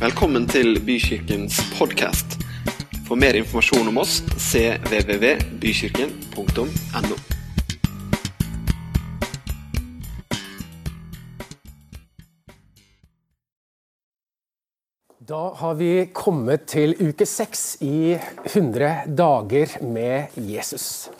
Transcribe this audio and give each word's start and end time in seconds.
Velkommen 0.00 0.46
til 0.48 0.78
Bykirkens 0.80 1.58
podkast. 1.76 2.38
For 3.04 3.20
mer 3.20 3.36
informasjon 3.36 3.84
om 3.90 3.98
oss 4.00 4.22
cvvvbykirken.no. 4.32 7.16
Da 15.28 15.42
har 15.60 15.76
vi 15.76 16.08
kommet 16.16 16.64
til 16.72 16.96
uke 16.96 17.28
seks 17.28 17.76
i 17.84 18.16
100 18.16 19.12
dager 19.20 19.76
med 19.84 20.32
Jesus. 20.40 21.12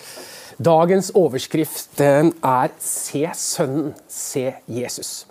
Dagens 0.57 1.13
overskrift 1.13 2.01
er 2.01 2.33
'Se 2.79 3.29
Sønnen, 3.35 3.95
se 4.09 4.55
Jesus'. 4.65 5.30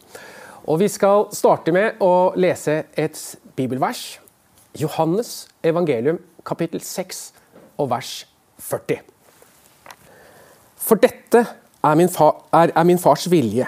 Og 0.68 0.80
Vi 0.80 0.88
skal 0.88 1.28
starte 1.34 1.72
med 1.72 2.02
å 2.04 2.34
lese 2.36 2.84
et 2.98 3.20
bibelvers. 3.56 4.20
Johannes 4.78 5.48
evangelium 5.64 6.20
kapittel 6.46 6.82
6 6.82 7.34
og 7.80 7.90
vers 7.92 8.28
40. 8.60 9.00
For 10.76 11.00
dette 11.00 11.46
er 11.84 11.96
min, 11.96 12.10
fa, 12.10 12.32
er, 12.54 12.74
er 12.76 12.88
min 12.88 13.00
fars 13.00 13.28
vilje, 13.32 13.68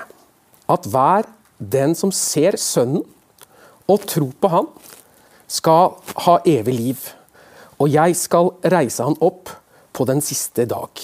at 0.70 0.88
hver 0.90 1.27
den 1.62 1.96
som 1.96 2.12
ser 2.12 2.58
Sønnen 2.58 3.05
og 3.88 4.05
tror 4.08 4.32
på 4.41 4.52
Han, 4.52 4.70
skal 5.52 5.98
ha 6.26 6.38
evig 6.48 6.76
liv, 6.76 7.08
og 7.76 7.91
jeg 7.91 8.16
skal 8.16 8.54
reise 8.71 9.04
han 9.04 9.18
opp 9.20 9.52
på 9.91 10.05
den 10.08 10.21
siste 10.23 10.63
dag. 10.70 11.02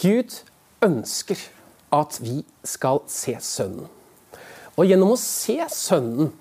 Gud 0.00 0.38
ønsker 0.84 1.40
at 1.92 2.16
vi 2.24 2.40
skal 2.64 3.04
se 3.10 3.36
Sønnen. 3.40 3.95
Og 4.76 4.84
gjennom 4.84 5.14
å 5.14 5.20
se 5.20 5.56
Sønnen 5.72 6.32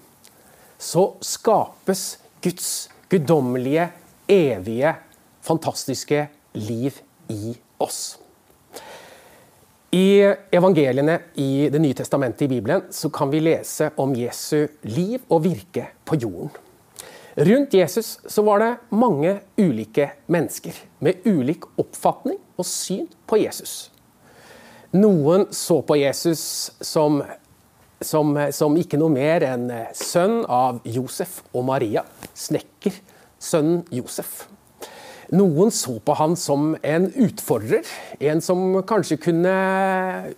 så 0.81 1.05
skapes 1.23 2.17
Guds 2.43 2.89
guddommelige, 3.09 3.87
evige, 4.27 4.91
fantastiske 5.45 6.27
liv 6.59 6.99
i 7.31 7.55
oss. 7.79 8.17
I 9.95 10.19
evangeliene 10.51 11.19
i 11.39 11.69
Det 11.71 11.79
nye 11.79 11.95
testamentet 11.95 12.41
i 12.41 12.51
Bibelen 12.57 12.89
så 12.91 13.09
kan 13.09 13.31
vi 13.31 13.39
lese 13.39 13.93
om 13.95 14.11
Jesu 14.17 14.67
liv 14.83 15.21
og 15.29 15.45
virke 15.45 15.87
på 16.03 16.19
jorden. 16.19 16.51
Rundt 17.35 17.73
Jesus 17.73 18.19
så 18.27 18.43
var 18.43 18.59
det 18.59 18.75
mange 18.95 19.37
ulike 19.57 20.09
mennesker 20.27 20.75
med 20.99 21.23
ulik 21.23 21.67
oppfatning 21.79 22.37
og 22.57 22.67
syn 22.67 23.07
på 23.27 23.39
Jesus. 23.39 23.89
Noen 24.95 25.47
så 25.51 25.81
på 25.83 25.97
Jesus 25.99 26.71
som, 26.79 27.21
som, 28.03 28.35
som 28.51 28.75
ikke 28.79 28.99
noe 28.99 29.13
mer 29.13 29.45
enn 29.47 29.69
sønn 29.95 30.41
av 30.51 30.81
Josef 30.87 31.39
og 31.53 31.67
Maria, 31.69 32.03
snekker, 32.35 32.97
sønnen 33.39 33.83
Josef. 33.93 34.45
Noen 35.33 35.71
så 35.73 35.95
på 36.05 36.13
han 36.19 36.35
som 36.37 36.75
en 36.85 37.07
utfordrer, 37.25 37.87
en 38.29 38.41
som 38.45 38.61
kanskje 38.85 39.17
kunne 39.23 39.53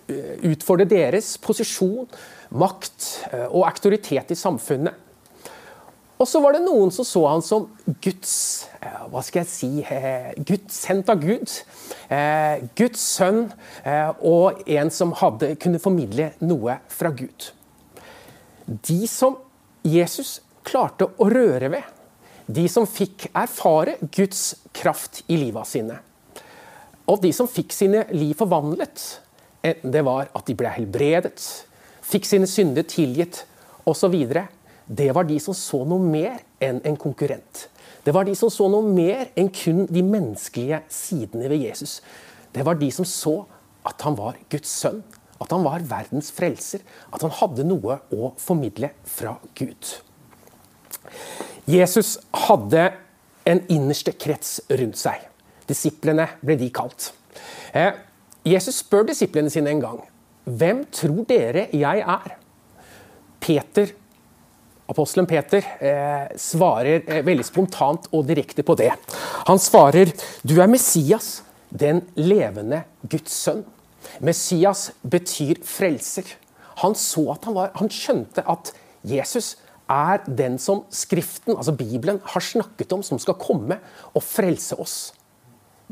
eh, 0.07 0.37
utfordre 0.47 0.87
deres 0.87 1.33
posisjon, 1.43 2.07
makt 2.55 3.09
eh, 3.33 3.47
og 3.49 3.67
autoritet 3.67 4.31
i 4.31 4.39
samfunnet. 4.39 4.95
Og 6.17 6.25
så 6.25 6.41
var 6.41 6.55
det 6.55 6.63
noen 6.65 6.89
som 6.93 7.05
så 7.05 7.21
han 7.29 7.43
som 7.45 7.67
Guds 8.01 8.31
eh, 8.81 9.03
hva 9.11 9.21
skal 9.25 9.43
jeg 9.43 9.51
si, 9.51 9.69
Guds 10.47 10.79
sendt 10.87 11.11
av 11.13 11.21
Gud. 11.21 11.51
Guds 12.79 13.03
sønn, 13.03 13.49
og 14.25 14.61
en 14.71 14.89
som 14.93 15.11
hadde, 15.19 15.51
kunne 15.61 15.81
formidle 15.83 16.31
noe 16.39 16.77
fra 16.89 17.11
Gud. 17.11 17.49
De 18.65 19.01
som 19.11 19.35
Jesus 19.85 20.39
klarte 20.67 21.07
å 21.07 21.29
røre 21.31 21.69
ved, 21.71 21.85
de 22.47 22.65
som 22.71 22.87
fikk 22.87 23.27
erfare 23.35 23.97
Guds 24.01 24.53
kraft 24.75 25.21
i 25.27 25.37
livet 25.39 25.67
sine. 25.67 25.99
Og 27.07 27.21
de 27.23 27.31
som 27.35 27.47
fikk 27.47 27.75
sine 27.75 28.05
liv 28.11 28.35
forvandlet, 28.39 29.03
enten 29.63 29.93
det 29.93 30.03
var 30.07 30.31
at 30.35 30.47
de 30.47 30.55
ble 30.59 30.71
helbredet, 30.71 31.39
fikk 32.07 32.27
sine 32.27 32.47
synder 32.47 32.87
tilgitt 32.87 33.43
osv., 33.87 34.15
det 34.87 35.09
var 35.15 35.27
de 35.27 35.37
som 35.43 35.55
så 35.57 35.83
noe 35.87 35.99
mer 36.03 36.39
enn 36.63 36.79
en 36.87 36.97
konkurrent. 36.99 37.67
Det 38.03 38.13
var 38.15 38.27
de 38.27 38.35
som 38.39 38.51
så 38.51 38.69
noe 38.71 38.87
mer 38.87 39.27
enn 39.35 39.49
kun 39.51 39.85
de 39.91 40.03
menneskelige 40.05 40.79
sidene 40.91 41.49
ved 41.51 41.65
Jesus. 41.65 41.99
Det 42.55 42.63
var 42.65 42.79
de 42.79 42.89
som 42.95 43.07
så 43.07 43.41
at 43.87 44.01
han 44.07 44.15
var 44.17 44.39
Guds 44.51 44.71
sønn, 44.71 45.01
at 45.37 45.51
han 45.53 45.63
var 45.65 45.83
verdens 45.85 46.31
frelser, 46.33 46.81
at 47.13 47.23
han 47.23 47.35
hadde 47.39 47.67
noe 47.67 47.99
å 48.15 48.31
formidle 48.41 48.91
fra 49.07 49.35
Gud. 49.59 49.91
Jesus 51.67 52.15
hadde 52.47 52.89
en 53.47 53.63
innerste 53.71 54.15
krets 54.15 54.57
rundt 54.71 54.99
seg. 54.99 55.19
Disiplene 55.67 56.29
ble 56.41 56.55
de 56.59 56.71
kalt. 56.73 57.11
Eh, 57.75 57.91
Jesus 58.47 58.79
spør 58.81 59.09
disiplene 59.09 59.51
sine 59.51 59.71
en 59.75 59.83
gang 59.83 59.99
hvem 60.47 60.85
tror 60.95 61.25
dere 61.27 61.65
jeg 61.75 61.99
er? 61.99 62.35
Peter, 63.43 63.89
Apostelen 64.87 65.27
Peter 65.27 65.65
eh, 65.83 66.27
svarer 66.39 67.01
eh, 67.03 67.23
veldig 67.25 67.45
spontant 67.45 68.07
og 68.15 68.27
direkte 68.29 68.63
på 68.63 68.75
det. 68.79 68.93
Han 69.49 69.59
svarer 69.59 70.13
du 70.47 70.55
er 70.61 70.71
Messias, 70.71 71.41
den 71.69 72.05
levende 72.15 72.85
Guds 73.03 73.35
sønn. 73.35 73.65
Messias 74.23 74.91
betyr 75.03 75.59
frelser. 75.67 76.29
Han 76.83 76.95
så 76.95 77.25
at 77.33 77.47
han 77.49 77.57
var, 77.57 77.73
han 77.75 77.91
skjønte 77.91 78.45
at 78.47 78.71
Jesus 79.07 79.55
er 79.91 80.23
den 80.27 80.57
som 80.59 80.85
Skriften, 80.91 81.55
altså 81.55 81.75
Bibelen, 81.75 82.19
har 82.23 82.43
snakket 82.43 82.91
om, 82.95 83.03
som 83.03 83.19
skal 83.19 83.37
komme 83.39 83.79
og 84.13 84.23
frelse 84.23 84.77
oss. 84.79 84.97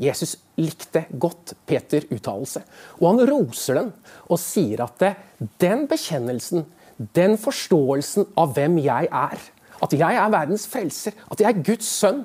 Jesus 0.00 0.34
likte 0.60 1.06
godt 1.16 1.54
Peter' 1.68 2.04
uttalelse, 2.12 2.60
og 3.00 3.06
han 3.08 3.28
roser 3.30 3.78
den 3.80 3.92
og 4.28 4.40
sier 4.40 4.82
at 4.84 4.98
det, 5.00 5.14
den 5.60 5.86
bekjennelsen, 5.88 6.66
den 6.96 7.36
forståelsen 7.38 8.28
av 8.38 8.54
hvem 8.56 8.78
jeg 8.84 9.08
er, 9.10 9.42
at 9.82 9.92
jeg 9.92 10.16
er 10.16 10.32
verdens 10.32 10.66
frelser, 10.70 11.16
at 11.30 11.40
jeg 11.40 11.50
er 11.50 11.64
Guds 11.64 11.88
sønn, 11.88 12.24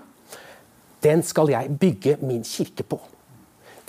den 1.03 1.23
skal 1.25 1.49
jeg 1.51 1.77
bygge 1.81 2.17
min 2.21 2.43
kirke 2.45 2.85
på. 2.85 2.99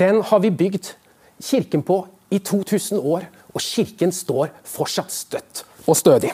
Den 0.01 0.23
har 0.25 0.41
vi 0.43 0.51
bygd 0.51 0.95
kirken 1.43 1.83
på 1.83 2.07
i 2.33 2.39
2000 2.39 2.99
år, 2.99 3.29
og 3.53 3.61
kirken 3.61 4.13
står 4.13 4.55
fortsatt 4.65 5.13
støtt 5.13 5.65
og 5.87 5.97
stødig. 5.97 6.33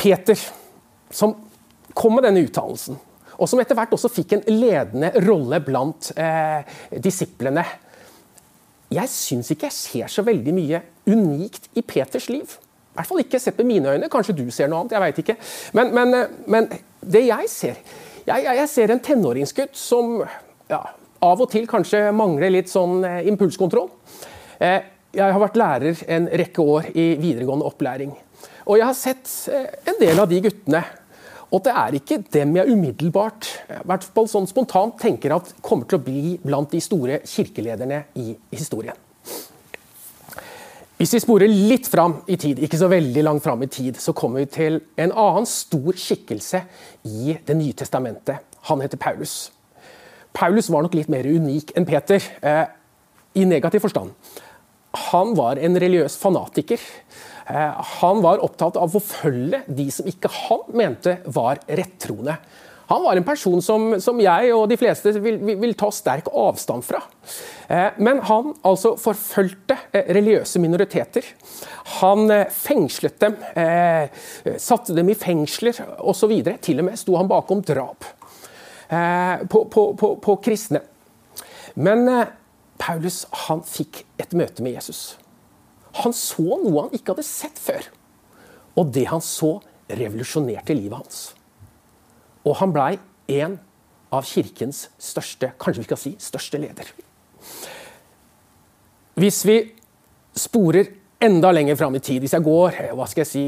Peter, 0.00 0.38
som 1.10 1.36
kom 1.94 2.16
med 2.16 2.24
denne 2.26 2.42
uttalelsen, 2.46 2.96
og 3.34 3.50
som 3.50 3.60
etter 3.60 3.76
hvert 3.76 3.92
også 3.94 4.10
fikk 4.12 4.36
en 4.36 4.44
ledende 4.48 5.10
rolle 5.26 5.58
blant 5.64 6.12
eh, 6.16 6.62
disiplene. 7.02 7.64
Jeg 8.92 9.10
syns 9.10 9.50
ikke 9.52 9.68
jeg 9.70 9.76
ser 9.76 10.12
så 10.12 10.24
veldig 10.26 10.54
mye 10.54 10.80
unikt 11.08 11.70
i 11.74 11.82
Peters 11.82 12.28
liv. 12.28 12.56
I 12.94 12.98
hvert 12.98 13.10
fall 13.10 13.22
ikke 13.24 13.40
sett 13.42 13.56
med 13.58 13.66
mine 13.66 13.94
øyne. 13.94 14.08
Kanskje 14.10 14.36
du 14.38 14.44
ser 14.54 14.68
noe 14.70 14.84
annet. 14.84 14.92
jeg 14.94 15.02
vet 15.02 15.22
ikke. 15.24 15.36
Men, 15.74 15.94
men, 15.94 16.14
eh, 16.14 16.34
men 16.46 16.68
det 17.00 17.24
jeg 17.26 17.48
ser 17.50 17.80
jeg, 18.24 18.44
jeg, 18.44 18.68
ser 18.68 18.92
en 18.94 19.00
tenåringsgutt 19.04 19.76
som 19.76 20.22
ja, 20.70 20.78
av 21.20 21.40
og 21.42 21.50
til 21.52 21.66
kanskje 21.68 22.06
mangler 22.16 22.54
litt 22.54 22.70
sånn 22.72 23.02
eh, 23.04 23.26
impulskontroll. 23.28 23.90
Eh, 24.62 24.78
jeg 25.14 25.34
har 25.34 25.42
vært 25.42 25.58
lærer 25.58 26.04
en 26.16 26.30
rekke 26.30 26.62
år 26.62 26.88
i 26.94 27.08
videregående 27.20 27.66
opplæring. 27.68 28.14
Og 28.64 28.78
jeg 28.78 28.86
har 28.86 28.96
sett 28.96 29.28
en 29.84 29.98
del 30.00 30.18
av 30.18 30.30
de 30.30 30.40
guttene. 30.42 30.80
Og 31.52 31.62
det 31.64 31.72
er 31.76 31.96
ikke 31.98 32.20
dem 32.34 32.56
jeg 32.56 32.72
umiddelbart 32.72 33.48
hvert 33.84 34.06
fall 34.16 34.28
sånn 34.30 34.48
spontant 34.50 34.96
tenker 35.00 35.36
at 35.36 35.52
kommer 35.64 35.88
til 35.88 36.00
å 36.00 36.04
bli 36.04 36.36
blant 36.42 36.72
de 36.72 36.80
store 36.82 37.20
kirkelederne 37.28 38.04
i 38.20 38.32
historien. 38.54 38.96
Hvis 40.94 41.10
vi 41.16 41.20
sporer 41.20 41.50
litt 41.50 41.88
fram 41.90 42.20
i 42.30 42.36
tid, 42.40 42.60
ikke 42.62 42.78
så 42.78 42.86
veldig 42.88 43.24
langt 43.26 43.42
fram 43.44 43.64
i 43.66 43.68
tid, 43.68 43.98
så 44.00 44.14
kommer 44.16 44.44
vi 44.44 44.52
til 44.54 44.78
en 44.96 45.10
annen 45.10 45.46
stor 45.50 45.98
skikkelse 45.98 46.62
i 47.10 47.34
Det 47.44 47.56
nye 47.58 47.74
testamentet. 47.76 48.46
Han 48.70 48.80
heter 48.80 48.96
Paulus. 48.96 49.50
Paulus 50.32 50.70
var 50.70 50.86
nok 50.86 50.94
litt 50.94 51.10
mer 51.12 51.26
unik 51.26 51.74
enn 51.76 51.86
Peter, 51.86 52.22
eh, 52.42 52.64
i 53.34 53.44
negativ 53.44 53.82
forstand. 53.84 54.14
Han 55.10 55.34
var 55.34 55.58
en 55.58 55.76
religiøs 55.76 56.16
fanatiker. 56.16 56.78
Eh, 57.46 57.80
han 58.00 58.22
var 58.24 58.42
opptatt 58.44 58.76
av 58.80 58.88
å 58.88 59.00
forfølge 59.00 59.64
de 59.66 59.88
som 59.92 60.06
ikke 60.08 60.30
han 60.32 60.62
mente 60.76 61.18
var 61.26 61.60
rettroende. 61.66 62.38
Han 62.88 63.00
var 63.04 63.16
en 63.16 63.24
person 63.24 63.62
som, 63.64 63.94
som 64.00 64.18
jeg 64.20 64.50
og 64.52 64.66
de 64.68 64.76
fleste 64.76 65.14
vil, 65.16 65.38
vil, 65.40 65.56
vil, 65.60 65.72
ta 65.76 65.88
sterk 65.92 66.28
avstand 66.36 66.84
fra. 66.84 67.00
Eh, 67.68 67.96
men 68.04 68.20
han 68.28 68.52
altså 68.64 68.94
forfulgte 69.00 69.76
eh, 69.90 70.08
religiøse 70.16 70.60
minoriteter. 70.60 71.28
Han 72.00 72.28
fengslet 72.52 73.18
dem, 73.20 73.36
satte 74.60 74.96
dem 74.96 75.10
i 75.12 75.16
fengsler 75.16 75.76
osv. 76.00 76.32
Til 76.64 76.80
og 76.80 76.88
med 76.88 77.00
sto 77.00 77.16
han 77.20 77.28
bakom 77.28 77.60
drap 77.64 78.08
på, 78.88 79.60
på, 79.72 79.84
på, 80.00 80.10
på 80.22 80.36
kristne. 80.44 80.80
Men 81.80 82.08
Paulus 82.80 83.24
han 83.46 83.64
fikk 83.68 84.02
et 84.20 84.36
møte 84.36 84.64
med 84.64 84.76
Jesus. 84.76 85.14
Han 86.00 86.14
så 86.16 86.58
noe 86.62 86.86
han 86.86 86.96
ikke 86.96 87.14
hadde 87.14 87.26
sett 87.26 87.60
før. 87.60 87.86
Og 88.80 88.90
det 88.94 89.06
han 89.10 89.22
så, 89.22 89.56
revolusjonerte 89.84 90.74
livet 90.74 90.96
hans. 90.96 91.18
Og 92.44 92.56
han 92.58 92.72
blei 92.72 92.94
en 93.36 93.58
av 94.14 94.24
kirkens 94.28 94.88
største, 95.00 95.52
kanskje 95.60 95.82
vi 95.82 95.88
skal 95.88 96.00
si 96.00 96.12
største 96.22 96.60
leder. 96.62 96.90
Hvis 99.20 99.42
vi 99.46 99.58
sporer 100.34 100.90
enda 101.24 101.52
lenger 101.54 101.76
fram 101.78 101.94
i 101.96 102.02
tid, 102.02 102.20
hvis 102.24 102.34
jeg 102.34 102.44
går 102.44 102.80
hva 102.96 103.06
skal 103.08 103.24
jeg 103.24 103.30
si, 103.30 103.44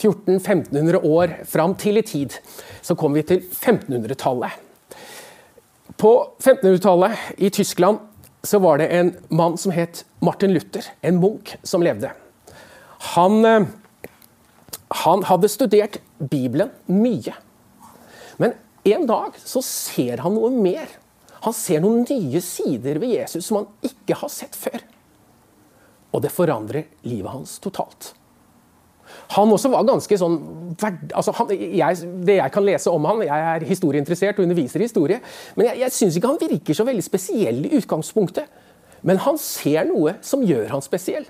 1400-1500 0.00 1.02
år 1.04 1.34
fram 1.48 1.76
til 1.78 2.00
i 2.00 2.06
tid, 2.06 2.34
så 2.82 2.96
kommer 2.98 3.20
vi 3.20 3.28
til 3.28 3.44
1500-tallet. 3.44 4.64
På 5.98 6.12
1500-tallet 6.40 7.42
i 7.42 7.50
Tyskland 7.54 8.07
så 8.42 8.58
var 8.62 8.78
det 8.78 8.88
en 8.94 9.12
mann 9.28 9.58
som 9.58 9.72
het 9.74 10.04
Martin 10.24 10.52
Luther, 10.54 10.84
en 11.00 11.20
munk 11.20 11.56
som 11.62 11.82
levde. 11.82 12.12
Han, 13.14 13.44
eh, 13.44 13.66
han 15.04 15.24
hadde 15.28 15.50
studert 15.50 16.00
Bibelen 16.18 16.70
mye. 16.86 17.34
Men 18.36 18.54
en 18.84 19.06
dag 19.06 19.38
så 19.44 19.62
ser 19.62 20.22
han 20.24 20.34
noe 20.38 20.50
mer. 20.54 20.88
Han 21.46 21.54
ser 21.54 21.82
noen 21.82 22.06
nye 22.08 22.40
sider 22.42 22.98
ved 23.02 23.14
Jesus 23.14 23.46
som 23.46 23.62
han 23.62 23.90
ikke 23.90 24.18
har 24.22 24.30
sett 24.32 24.56
før. 24.58 24.82
Og 26.14 26.22
det 26.24 26.32
forandrer 26.34 26.88
livet 27.06 27.30
hans 27.30 27.58
totalt. 27.62 28.14
Han 29.36 29.52
også 29.54 29.70
var 29.72 29.86
ganske 29.88 30.18
sånn 30.20 30.36
altså 30.78 31.34
han, 31.36 31.50
jeg, 31.52 32.08
Det 32.26 32.38
jeg 32.38 32.52
kan 32.54 32.64
lese 32.66 32.92
om 32.92 33.06
han, 33.08 33.24
Jeg 33.26 33.46
er 33.54 33.66
historieinteressert 33.68 34.38
og 34.38 34.46
underviser 34.46 34.80
i 34.80 34.88
historie. 34.88 35.20
Men 35.56 35.70
jeg, 35.70 35.82
jeg 35.84 35.96
syns 35.96 36.18
ikke 36.18 36.32
han 36.32 36.40
virker 36.42 36.78
så 36.78 36.86
veldig 36.88 37.04
spesiell 37.04 37.64
i 37.66 37.74
utgangspunktet. 37.80 38.48
Men 39.06 39.20
han 39.22 39.38
ser 39.40 39.86
noe 39.88 40.16
som 40.24 40.42
gjør 40.46 40.72
han 40.74 40.84
spesiell. 40.84 41.28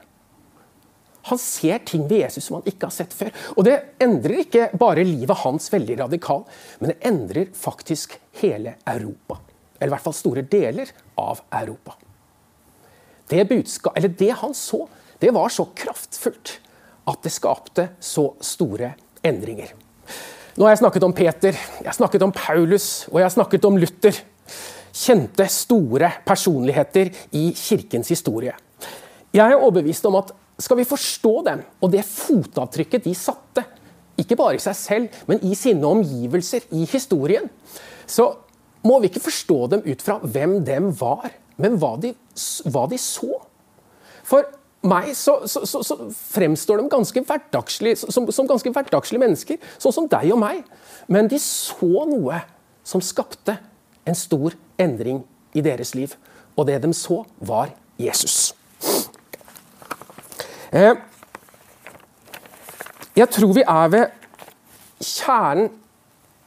Han 1.29 1.41
ser 1.41 1.83
ting 1.85 2.07
ved 2.09 2.23
Jesus 2.23 2.47
som 2.49 2.59
han 2.59 2.69
ikke 2.71 2.89
har 2.89 2.95
sett 2.95 3.15
før. 3.17 3.33
Og 3.57 3.67
det 3.67 3.77
endrer 4.01 4.45
ikke 4.45 4.69
bare 4.81 5.05
livet 5.05 5.43
hans 5.43 5.69
veldig 5.73 5.99
radikalt, 6.05 6.49
men 6.81 6.93
det 6.93 7.01
endrer 7.09 7.51
faktisk 7.53 8.17
hele 8.41 8.79
Europa. 8.89 9.41
Eller 9.79 9.93
i 9.93 9.97
hvert 9.97 10.07
fall 10.07 10.17
store 10.17 10.45
deler 10.49 10.91
av 11.21 11.43
Europa. 11.61 11.99
Det, 13.29 13.45
budskap, 13.51 13.99
det 13.99 14.31
han 14.41 14.55
så, 14.57 14.87
det 15.21 15.35
var 15.37 15.53
så 15.53 15.69
kraftfullt 15.77 16.57
at 17.09 17.23
det 17.25 17.33
skapte 17.33 17.89
så 18.01 18.31
store 18.45 18.93
endringer. 19.27 19.73
Nå 20.59 20.67
har 20.67 20.75
jeg 20.75 20.83
snakket 20.83 21.07
om 21.07 21.15
Peter, 21.15 21.55
jeg 21.55 21.87
har 21.87 21.97
snakket 21.97 22.25
om 22.27 22.35
Paulus 22.35 23.07
og 23.13 23.21
jeg 23.21 23.29
har 23.29 23.35
snakket 23.35 23.69
om 23.69 23.79
Luther. 23.79 24.17
Kjente, 24.99 25.45
store 25.53 26.11
personligheter 26.27 27.13
i 27.39 27.51
kirkens 27.55 28.11
historie. 28.11 28.55
Jeg 29.31 29.45
er 29.45 29.61
overbevist 29.61 30.07
om 30.09 30.17
at 30.19 30.33
skal 30.59 30.81
vi 30.81 30.89
forstå 30.89 31.35
dem 31.47 31.63
og 31.79 31.93
det 31.93 32.03
fotavtrykket 32.09 33.05
de 33.07 33.15
satte, 33.15 33.63
ikke 34.19 34.35
bare 34.39 34.59
i 34.59 34.63
seg 34.63 34.75
selv, 34.75 35.21
men 35.31 35.39
i 35.47 35.55
sine 35.55 35.87
omgivelser, 35.87 36.67
i 36.75 36.83
historien, 36.91 37.47
så 38.09 38.33
må 38.83 38.99
vi 38.99 39.13
ikke 39.13 39.23
forstå 39.23 39.59
dem 39.77 39.85
ut 39.87 40.03
fra 40.03 40.19
hvem 40.23 40.59
dem 40.67 40.91
var, 40.99 41.31
men 41.59 41.79
hva 41.79 41.93
de, 42.03 42.11
hva 42.67 42.89
de 42.91 42.99
så. 42.99 43.39
For 44.27 44.47
meg 44.87 45.11
så, 45.17 45.41
så, 45.47 45.65
så, 45.67 45.83
så, 45.83 45.97
fremstår 46.31 46.79
de 46.79 46.89
ganske 46.89 47.23
som, 47.97 48.31
som, 48.31 48.47
ganske 48.47 48.71
hverdagslige 48.71 49.21
mennesker, 49.21 49.59
sånn 49.79 49.95
som 49.95 50.07
deg 50.11 50.31
og 50.33 50.39
meg. 50.39 50.63
Men 51.09 51.29
de 51.29 51.39
så 51.43 52.05
noe 52.07 52.39
som 52.87 53.03
skapte 53.03 53.59
en 54.07 54.15
stor 54.15 54.55
endring 54.79 55.25
i 55.55 55.65
deres 55.65 55.95
liv. 55.95 56.15
Og 56.57 56.67
det 56.67 56.79
de 56.83 56.93
så, 56.95 57.25
var 57.39 57.73
Jesus. 57.99 58.55
Eh, 60.73 60.95
jeg 63.17 63.29
tror 63.35 63.53
vi 63.57 63.65
er 63.67 63.89
ved 63.89 64.11
kjernen 65.01 65.71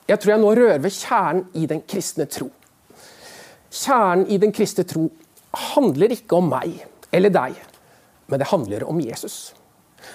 Jeg 0.08 0.20
tror 0.20 0.32
jeg 0.32 0.42
nå 0.42 0.50
rører 0.52 0.80
ved 0.84 0.92
kjernen 0.92 1.46
i 1.56 1.66
den 1.70 1.82
kristne 1.88 2.26
tro. 2.28 2.50
Kjernen 3.72 4.26
i 4.28 4.38
den 4.42 4.52
kristne 4.52 4.84
tro 4.84 5.06
handler 5.72 6.12
ikke 6.12 6.36
om 6.36 6.50
meg 6.52 6.82
eller 7.16 7.32
deg 7.32 7.60
men 8.32 8.42
det 8.42 8.50
handler 8.50 8.88
om 8.90 9.02
Jesus. 9.04 9.54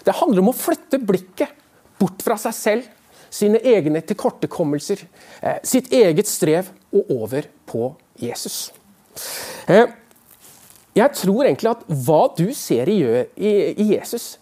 Det 0.05 0.17
handler 0.19 0.43
om 0.43 0.51
å 0.51 0.57
flytte 0.57 0.99
blikket 0.99 1.53
bort 2.01 2.25
fra 2.25 2.39
seg 2.41 2.57
selv, 2.57 2.89
sine 3.31 3.61
egne 3.61 4.01
tilkortekommelser, 4.07 5.03
eh, 5.43 5.59
sitt 5.67 5.93
eget 5.93 6.29
strev, 6.31 6.71
og 6.95 7.11
over 7.11 7.49
på 7.67 7.91
Jesus. 8.19 8.73
Eh, 9.69 9.87
jeg 10.97 11.13
tror 11.13 11.45
egentlig 11.45 11.71
at 11.75 11.87
hva 11.89 12.23
du 12.37 12.49
ser 12.55 12.89
i 12.89 13.93
Jesus, 13.93 14.39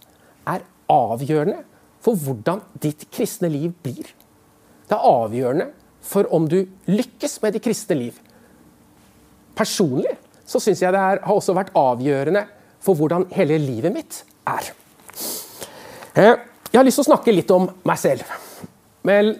er 0.46 0.62
avgjørende 0.90 1.64
for 2.04 2.14
hvordan 2.20 2.60
ditt 2.80 3.06
kristne 3.10 3.48
liv 3.50 3.72
blir. 3.82 4.12
Det 4.86 4.94
er 4.94 5.08
avgjørende 5.08 5.70
for 6.04 6.28
om 6.34 6.46
du 6.48 6.60
lykkes 6.86 7.40
med 7.42 7.56
ditt 7.56 7.64
kristne 7.64 7.96
liv. 7.96 8.20
Personlig 9.56 10.12
så 10.44 10.60
syns 10.60 10.82
jeg 10.84 10.92
det 10.92 11.00
har 11.00 11.22
også 11.32 11.54
vært 11.56 11.72
avgjørende 11.78 12.44
for 12.84 12.98
hvordan 12.98 13.28
hele 13.34 13.58
livet 13.62 13.94
mitt 13.94 14.20
er. 14.48 14.72
Eh, 16.14 16.36
jeg 16.70 16.78
har 16.78 16.86
lyst 16.86 17.00
til 17.00 17.06
å 17.06 17.10
snakke 17.12 17.34
litt 17.34 17.50
om 17.54 17.68
meg 17.86 17.98
selv. 18.00 18.28
Men 19.06 19.34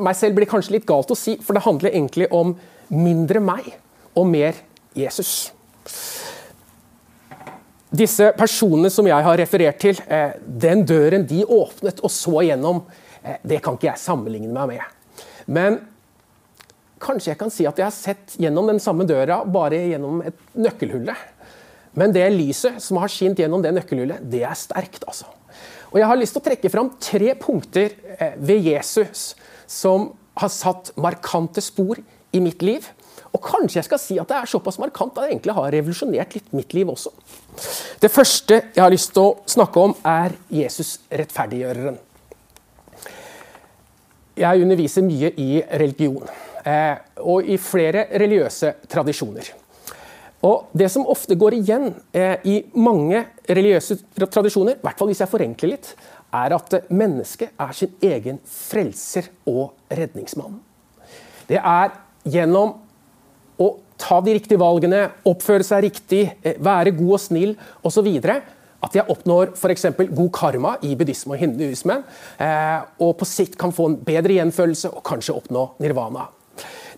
meg 0.00 0.16
selv 0.18 0.36
blir 0.36 0.48
kanskje 0.50 0.76
litt 0.76 0.88
galt 0.88 1.10
å 1.12 1.18
si, 1.18 1.36
for 1.42 1.56
det 1.56 1.64
handler 1.64 1.94
egentlig 1.94 2.28
om 2.34 2.54
mindre 2.90 3.42
meg 3.42 3.72
og 4.18 4.26
mer 4.28 4.58
Jesus. 4.96 5.50
Disse 7.90 8.30
personene 8.38 8.90
som 8.92 9.06
jeg 9.08 9.26
har 9.26 9.38
referert 9.38 9.80
til, 9.82 9.98
eh, 10.06 10.36
den 10.46 10.84
døren 10.86 11.26
de 11.26 11.44
åpnet 11.44 12.00
og 12.04 12.10
så 12.10 12.42
gjennom, 12.46 12.84
eh, 13.24 13.36
det 13.42 13.62
kan 13.62 13.74
ikke 13.74 13.90
jeg 13.90 13.98
sammenligne 13.98 14.52
meg 14.52 14.68
med. 14.68 15.24
Men 15.46 15.80
kanskje 17.00 17.32
jeg 17.32 17.38
kan 17.38 17.50
si 17.50 17.66
at 17.66 17.76
jeg 17.76 17.84
har 17.84 17.90
sett 17.90 18.36
gjennom 18.38 18.66
den 18.66 18.78
samme 18.78 19.06
døra, 19.08 19.44
bare 19.44 19.80
gjennom 19.90 20.22
et 20.24 20.36
nøkkelhulle. 20.54 21.16
Men 21.98 22.14
det 22.14 22.26
lyset 22.34 22.78
som 22.82 23.00
har 23.02 23.10
skint 23.10 23.40
gjennom 23.40 23.62
det 23.64 23.72
nøkkelhullet, 23.74 24.22
det 24.30 24.44
er 24.46 24.58
sterkt. 24.58 25.04
altså. 25.06 25.26
Og 25.90 25.98
Jeg 25.98 26.06
har 26.06 26.18
lyst 26.18 26.36
til 26.36 26.42
å 26.42 26.46
trekke 26.46 26.70
fram 26.70 26.92
tre 27.02 27.34
punkter 27.34 27.96
eh, 28.16 28.36
ved 28.38 28.62
Jesus 28.70 29.34
som 29.66 30.12
har 30.38 30.52
satt 30.54 30.92
markante 31.00 31.62
spor 31.64 31.98
i 32.32 32.42
mitt 32.42 32.62
liv. 32.62 32.86
Og 33.30 33.42
kanskje 33.42 33.78
jeg 33.78 33.86
skal 33.86 34.02
si 34.02 34.18
at 34.18 34.30
det 34.30 34.38
er 34.38 34.50
såpass 34.50 34.78
markant 34.82 35.14
at 35.14 35.24
det 35.24 35.34
egentlig 35.34 35.54
har 35.54 35.70
revolusjonert 35.74 36.34
litt 36.34 36.52
mitt 36.56 36.74
liv 36.74 36.90
også. 36.90 37.12
Det 38.02 38.10
første 38.10 38.60
jeg 38.74 38.82
har 38.82 38.90
lyst 38.90 39.12
til 39.14 39.28
å 39.28 39.50
snakke 39.50 39.82
om, 39.82 39.94
er 40.06 40.34
Jesus 40.50 40.96
rettferdiggjøreren. 41.10 41.98
Jeg 44.40 44.62
underviser 44.64 45.04
mye 45.04 45.30
i 45.36 45.50
religion, 45.82 46.26
eh, 46.64 46.96
og 47.20 47.44
i 47.44 47.58
flere 47.60 48.06
religiøse 48.14 48.72
tradisjoner. 48.88 49.50
Og 50.46 50.70
Det 50.72 50.88
som 50.88 51.08
ofte 51.10 51.36
går 51.36 51.58
igjen 51.58 51.90
eh, 52.16 52.38
i 52.48 52.56
mange 52.72 53.26
religiøse 53.48 53.98
tradisjoner, 54.24 54.78
i 54.78 54.84
hvert 54.86 55.00
fall 55.00 55.10
hvis 55.10 55.20
jeg 55.20 55.32
forenkler 55.32 55.74
litt, 55.74 55.92
er 56.32 56.54
at 56.54 56.76
mennesket 56.88 57.58
er 57.60 57.74
sin 57.76 57.92
egen 58.06 58.38
frelser 58.48 59.28
og 59.50 59.74
redningsmann. 59.90 60.60
Det 61.50 61.58
er 61.58 61.92
gjennom 62.30 62.76
å 63.60 63.68
ta 64.00 64.20
de 64.24 64.36
riktige 64.38 64.60
valgene, 64.62 65.08
oppføre 65.28 65.66
seg 65.66 65.84
riktig, 65.90 66.22
eh, 66.42 66.56
være 66.56 66.96
god 66.96 67.14
og 67.18 67.22
snill 67.26 67.54
osv. 67.84 68.08
At 68.80 68.96
jeg 68.96 69.04
oppnår 69.12 69.52
f.eks. 69.58 69.90
god 70.08 70.32
karma 70.32 70.76
i 70.80 70.94
buddhisme 70.96 71.36
og 71.36 71.42
hinduisme, 71.42 72.00
eh, 72.40 72.78
og 73.04 73.18
på 73.20 73.28
sikt 73.28 73.58
kan 73.60 73.74
få 73.76 73.90
en 73.90 73.98
bedre 74.06 74.38
gjenfølelse 74.38 74.94
og 74.94 75.04
kanskje 75.04 75.36
oppnå 75.36 75.66
nirvana. 75.84 76.30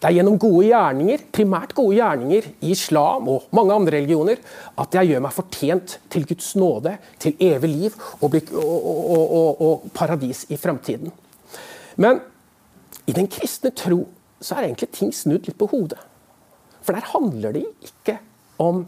Det 0.03 0.09
er 0.09 0.17
gjennom 0.17 0.35
gode 0.43 0.65
gjerninger, 0.67 1.21
primært 1.31 1.77
gode 1.79 1.95
gjerninger 1.95 2.47
i 2.67 2.73
islam 2.75 3.29
og 3.31 3.45
mange 3.55 3.75
andre 3.77 4.01
religioner, 4.01 4.41
at 4.83 4.97
jeg 4.99 5.13
gjør 5.13 5.23
meg 5.23 5.35
fortjent 5.37 5.95
til 6.11 6.25
Guds 6.27 6.49
nåde, 6.59 6.97
til 7.23 7.37
evig 7.39 7.71
liv 7.71 7.99
og, 8.19 8.35
og, 8.35 9.37
og, 9.39 9.63
og 9.63 9.85
paradis 9.95 10.43
i 10.51 10.59
framtiden. 10.59 11.13
Men 12.03 12.19
i 13.07 13.15
den 13.15 13.31
kristne 13.31 13.71
tro 13.79 14.01
så 14.43 14.57
er 14.57 14.67
egentlig 14.67 14.91
ting 14.91 15.15
snudd 15.15 15.47
litt 15.47 15.61
på 15.61 15.71
hodet. 15.71 16.01
For 16.83 16.99
der 16.99 17.07
handler 17.13 17.55
det 17.55 17.63
ikke 17.87 18.19
om 18.59 18.83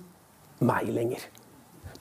meg 0.67 0.91
lenger. 0.91 1.23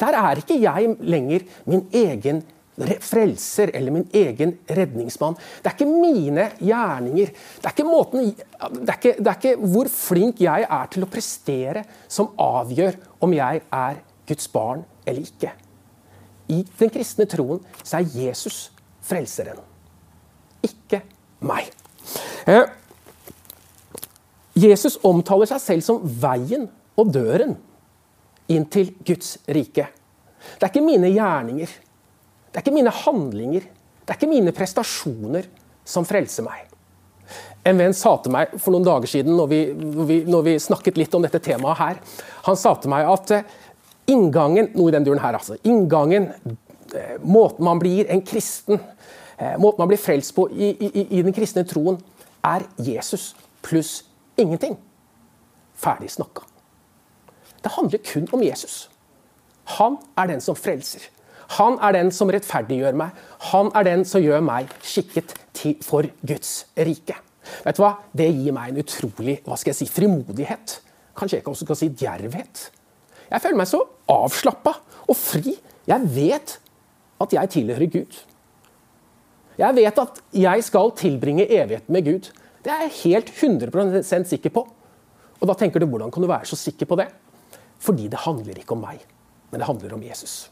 Der 0.01 0.17
er 0.17 0.41
ikke 0.41 0.57
jeg 0.57 0.95
lenger 1.05 1.45
min 1.69 1.85
egen 1.93 2.41
frelser 2.75 3.71
eller 3.75 3.93
min 3.93 4.07
egen 4.13 4.55
redningsmann. 4.65 5.35
Det 5.61 5.69
er 5.69 5.75
ikke 5.77 5.89
mine 5.89 6.47
gjerninger. 6.59 7.33
Det 7.33 7.69
er 7.69 7.75
ikke, 7.75 7.85
måten, 7.87 8.31
det 8.33 8.89
er 8.89 8.97
ikke, 8.97 9.15
det 9.19 9.29
er 9.29 9.37
ikke 9.37 9.71
hvor 9.73 9.89
flink 9.93 10.41
jeg 10.41 10.65
er 10.69 10.89
til 10.93 11.05
å 11.05 11.11
prestere, 11.11 11.85
som 12.07 12.33
avgjør 12.41 12.97
om 13.23 13.35
jeg 13.35 13.61
er 13.69 14.01
Guds 14.27 14.49
barn 14.53 14.83
eller 15.05 15.21
ikke. 15.21 15.53
I 16.53 16.63
den 16.79 16.91
kristne 16.93 17.27
troen 17.29 17.61
så 17.83 17.99
er 17.99 18.09
Jesus 18.13 18.65
frelseren, 19.03 19.59
ikke 20.63 21.03
meg. 21.43 21.69
Eh, 22.47 22.65
Jesus 24.59 24.99
omtaler 25.03 25.49
seg 25.49 25.61
selv 25.63 25.85
som 25.85 26.01
veien 26.03 26.67
og 26.99 27.09
døren 27.13 27.55
inn 28.51 28.65
til 28.71 28.91
Guds 29.05 29.37
rike. 29.47 29.87
Det 30.59 30.67
er 30.67 30.71
ikke 30.71 30.85
mine 30.85 31.09
gjerninger. 31.13 31.71
Det 32.53 32.59
er 32.59 32.67
ikke 32.67 32.75
mine 32.75 32.93
handlinger, 32.93 33.65
Det 34.03 34.11
er 34.11 34.17
ikke 34.19 34.27
mine 34.27 34.51
prestasjoner 34.51 35.45
som 35.87 36.05
frelser 36.05 36.43
meg. 36.43 36.67
En 37.63 37.79
venn 37.79 37.95
sa 37.95 38.17
til 38.19 38.33
meg 38.35 38.51
for 38.59 38.75
noen 38.75 38.83
dager 38.83 39.07
siden, 39.07 39.31
når 39.39 39.47
vi, 39.47 39.59
vi, 40.09 40.17
når 40.27 40.43
vi 40.43 40.55
snakket 40.59 40.99
litt 40.99 41.15
om 41.15 41.23
dette 41.23 41.39
temaet 41.39 41.79
her, 41.79 42.01
han 42.43 42.59
sa 42.59 42.73
til 42.75 42.91
meg 42.91 43.07
at 43.07 43.31
eh, 43.31 43.53
inngangen 44.11 44.73
noe 44.75 44.91
i 44.91 44.95
den 44.97 45.07
duren 45.07 45.23
her, 45.23 45.37
altså, 45.39 45.55
inngangen, 45.63 46.27
eh, 46.91 47.15
måten 47.23 47.63
man 47.63 47.79
blir 47.79 48.11
en 48.11 48.25
kristen, 48.27 48.81
eh, 49.37 49.55
måten 49.55 49.85
man 49.85 49.93
blir 49.93 50.03
frelst 50.03 50.35
på 50.35 50.49
i, 50.51 50.73
i, 50.75 51.07
i 51.07 51.23
den 51.23 51.35
kristne 51.35 51.63
troen, 51.63 52.01
er 52.43 52.67
Jesus 52.83 53.31
pluss 53.63 54.01
ingenting. 54.35 54.75
Ferdig 55.79 56.11
snakka. 56.11 56.43
Det 57.63 57.71
handler 57.79 58.03
kun 58.03 58.27
om 58.35 58.43
Jesus. 58.43 58.89
Han 59.79 59.95
er 60.19 60.35
den 60.35 60.43
som 60.43 60.59
frelser. 60.59 61.07
Han 61.57 61.77
er 61.83 61.95
den 61.97 62.11
som 62.15 62.31
rettferdiggjør 62.33 62.97
meg. 62.97 63.13
Han 63.51 63.71
er 63.77 63.87
den 63.87 64.05
som 64.07 64.23
gjør 64.23 64.43
meg 64.45 64.71
skikket 64.85 65.35
til, 65.55 65.77
for 65.85 66.07
Guds 66.25 66.63
rike. 66.77 67.17
Vet 67.65 67.77
du 67.77 67.83
hva? 67.83 67.95
Det 68.15 68.29
gir 68.31 68.55
meg 68.55 68.71
en 68.71 68.81
utrolig 68.83 69.39
hva 69.45 69.57
skal 69.59 69.73
jeg 69.73 69.81
si, 69.83 69.89
frimodighet. 69.91 70.77
Kanskje 71.17 71.39
jeg 71.39 71.47
også 71.47 71.67
kan 71.69 71.79
si 71.79 71.91
djervhet. 71.93 72.67
Jeg 73.29 73.41
føler 73.43 73.59
meg 73.59 73.69
så 73.69 73.81
avslappa 74.11 74.75
og 75.07 75.17
fri. 75.17 75.55
Jeg 75.89 76.13
vet 76.15 76.57
at 77.23 77.35
jeg 77.35 77.51
tilhører 77.57 77.91
Gud. 77.91 78.21
Jeg 79.59 79.77
vet 79.77 79.99
at 80.01 80.23
jeg 80.33 80.63
skal 80.65 80.95
tilbringe 80.97 81.45
evigheten 81.45 81.93
med 81.93 82.07
Gud. 82.07 82.31
Det 82.63 82.71
er 82.71 82.87
jeg 82.87 82.97
helt 83.03 83.29
100 83.35 84.25
sikker 84.31 84.53
på. 84.53 84.63
Og 85.41 85.49
da 85.49 85.55
tenker 85.59 85.83
du, 85.83 85.85
Hvordan 85.91 86.11
kan 86.11 86.23
du 86.23 86.29
være 86.31 86.47
så 86.47 86.55
sikker 86.55 86.87
på 86.87 86.95
det? 86.95 87.09
Fordi 87.83 88.07
det 88.07 88.23
handler 88.23 88.57
ikke 88.57 88.77
om 88.77 88.83
meg, 88.85 89.01
men 89.51 89.59
det 89.59 89.67
handler 89.67 89.93
om 89.93 90.03
Jesus. 90.03 90.49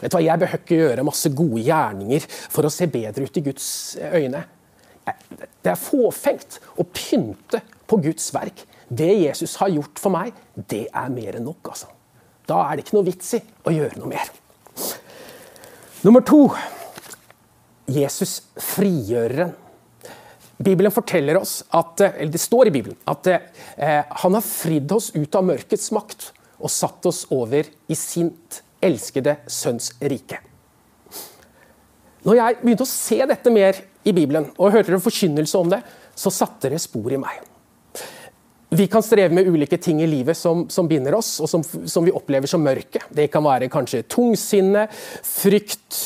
Vet 0.00 0.10
du 0.12 0.16
hva, 0.16 0.24
Jeg 0.24 0.42
behøver 0.42 0.62
ikke 0.62 0.80
gjøre 0.80 1.06
masse 1.06 1.32
gode 1.34 1.62
gjerninger 1.66 2.26
for 2.30 2.66
å 2.66 2.72
se 2.72 2.88
bedre 2.90 3.26
ut 3.26 3.40
i 3.40 3.44
Guds 3.50 3.68
øyne. 4.00 4.42
Det 5.60 5.72
er 5.72 5.80
fåfengt 5.80 6.60
å 6.78 6.86
pynte 6.86 7.62
på 7.90 7.98
Guds 8.02 8.30
verk. 8.34 8.64
Det 8.88 9.10
Jesus 9.22 9.56
har 9.60 9.70
gjort 9.72 10.02
for 10.02 10.14
meg, 10.14 10.34
det 10.54 10.86
er 10.88 11.10
mer 11.14 11.38
enn 11.38 11.46
nok. 11.46 11.72
altså. 11.72 11.90
Da 12.46 12.64
er 12.66 12.76
det 12.76 12.86
ikke 12.86 12.98
noe 12.98 13.06
vits 13.06 13.34
i 13.38 13.40
å 13.40 13.74
gjøre 13.74 14.00
noe 14.00 14.10
mer. 14.10 14.30
Nummer 16.02 16.24
to 16.26 16.46
Jesus 17.90 18.40
frigjøreren. 18.56 19.52
Bibelen 20.60 20.92
forteller 20.92 21.38
oss 21.40 21.62
at, 21.72 22.02
eller 22.04 22.32
Det 22.32 22.40
står 22.40 22.68
i 22.68 22.72
Bibelen 22.74 22.98
at 23.08 23.28
eh, 23.32 24.02
han 24.22 24.36
har 24.36 24.44
fridd 24.44 24.92
oss 24.92 25.08
ut 25.14 25.38
av 25.38 25.46
mørkets 25.48 25.88
makt 25.96 26.26
og 26.60 26.72
satt 26.72 27.06
oss 27.08 27.22
over 27.32 27.64
i 27.64 27.96
sint 27.96 28.60
elskede 28.82 29.36
sønns 29.50 29.92
rike. 30.00 30.40
Når 32.26 32.36
jeg 32.36 32.58
begynte 32.60 32.84
å 32.84 32.90
se 32.90 33.20
dette 33.28 33.52
mer 33.52 33.78
i 34.04 34.12
Bibelen 34.16 34.50
og 34.58 34.74
hørte 34.74 34.92
en 34.92 35.02
forkynnelse 35.02 35.60
om 35.60 35.70
det, 35.72 35.80
så 36.16 36.32
satte 36.32 36.68
det 36.72 36.80
spor 36.82 37.12
i 37.12 37.20
meg. 37.20 37.40
Vi 38.70 38.86
kan 38.86 39.02
streve 39.02 39.34
med 39.34 39.48
ulike 39.50 39.80
ting 39.82 39.98
i 40.02 40.06
livet 40.06 40.38
som, 40.38 40.62
som 40.70 40.86
binder 40.86 41.16
oss, 41.18 41.32
og 41.42 41.48
som, 41.50 41.64
som, 41.64 42.04
vi 42.06 42.14
opplever 42.14 42.46
som 42.50 42.62
mørke. 42.62 43.02
Det 43.10 43.26
kan 43.32 43.42
være 43.42 43.70
kanskje 43.72 44.04
tungsinne, 44.06 44.84
frykt, 45.26 45.96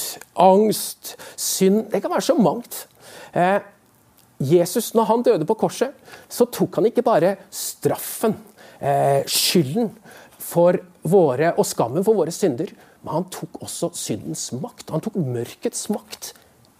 angst, 0.40 1.12
synd. 1.36 1.90
Det 1.92 2.00
kan 2.00 2.14
være 2.14 2.24
så 2.24 2.38
mangt. 2.40 2.86
Eh, 3.36 3.58
Jesus, 4.40 4.94
når 4.96 5.10
han 5.10 5.26
døde 5.26 5.48
på 5.48 5.58
korset, 5.60 5.92
så 6.32 6.48
tok 6.48 6.80
han 6.80 6.88
ikke 6.88 7.04
bare 7.04 7.34
straffen, 7.52 8.38
eh, 8.80 9.20
skylden, 9.28 9.92
for 10.44 10.78
våre, 11.08 11.52
og 11.56 11.66
skammen 11.68 12.04
for 12.06 12.16
våre 12.18 12.34
synder. 12.34 12.72
Men 13.04 13.18
han 13.18 13.28
tok 13.32 13.60
også 13.64 13.92
syndens 13.98 14.50
makt. 14.56 14.90
Han 14.92 15.04
tok 15.04 15.16
mørkets 15.20 15.88
makt 15.92 16.32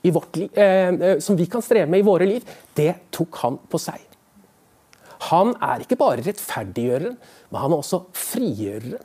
liv, 0.05 0.51
eh, 0.53 0.65
eh, 0.65 1.19
som 1.19 1.37
vi 1.37 1.47
kan 1.47 1.63
streve 1.63 1.89
med 1.89 2.01
i 2.01 2.07
våre 2.07 2.27
liv. 2.27 2.45
Det 2.75 3.11
tok 3.11 3.37
han 3.43 3.59
på 3.69 3.81
seg. 3.81 4.01
Han 5.31 5.55
er 5.63 5.85
ikke 5.85 5.97
bare 5.97 6.25
rettferdiggjøreren, 6.25 7.17
men 7.51 7.61
han 7.61 7.73
er 7.73 7.81
også 7.81 8.05
frigjøreren. 8.13 9.01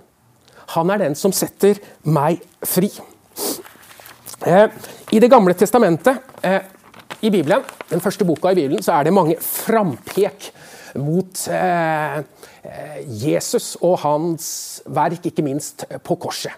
Han 0.76 0.90
er 0.90 0.98
den 0.98 1.16
som 1.16 1.32
setter 1.34 1.80
meg 2.04 2.42
fri. 2.62 2.92
Eh, 4.46 4.68
I 5.12 5.20
Det 5.20 5.30
gamle 5.30 5.54
testamentet, 5.54 6.20
eh, 6.44 6.62
i 7.22 7.30
Bibelen, 7.30 7.64
den 7.90 8.00
første 8.00 8.26
boka 8.26 8.52
i 8.52 8.56
Bibelen, 8.56 8.82
så 8.82 9.00
er 9.00 9.04
det 9.04 9.14
mange 9.14 9.36
frampek 9.36 10.52
mot 10.98 11.48
eh, 11.54 12.24
Eh, 12.64 13.00
Jesus 13.24 13.74
og 13.80 14.00
hans 14.04 14.48
verk, 14.90 15.30
ikke 15.30 15.46
minst 15.46 15.86
på 16.04 16.18
korset. 16.20 16.56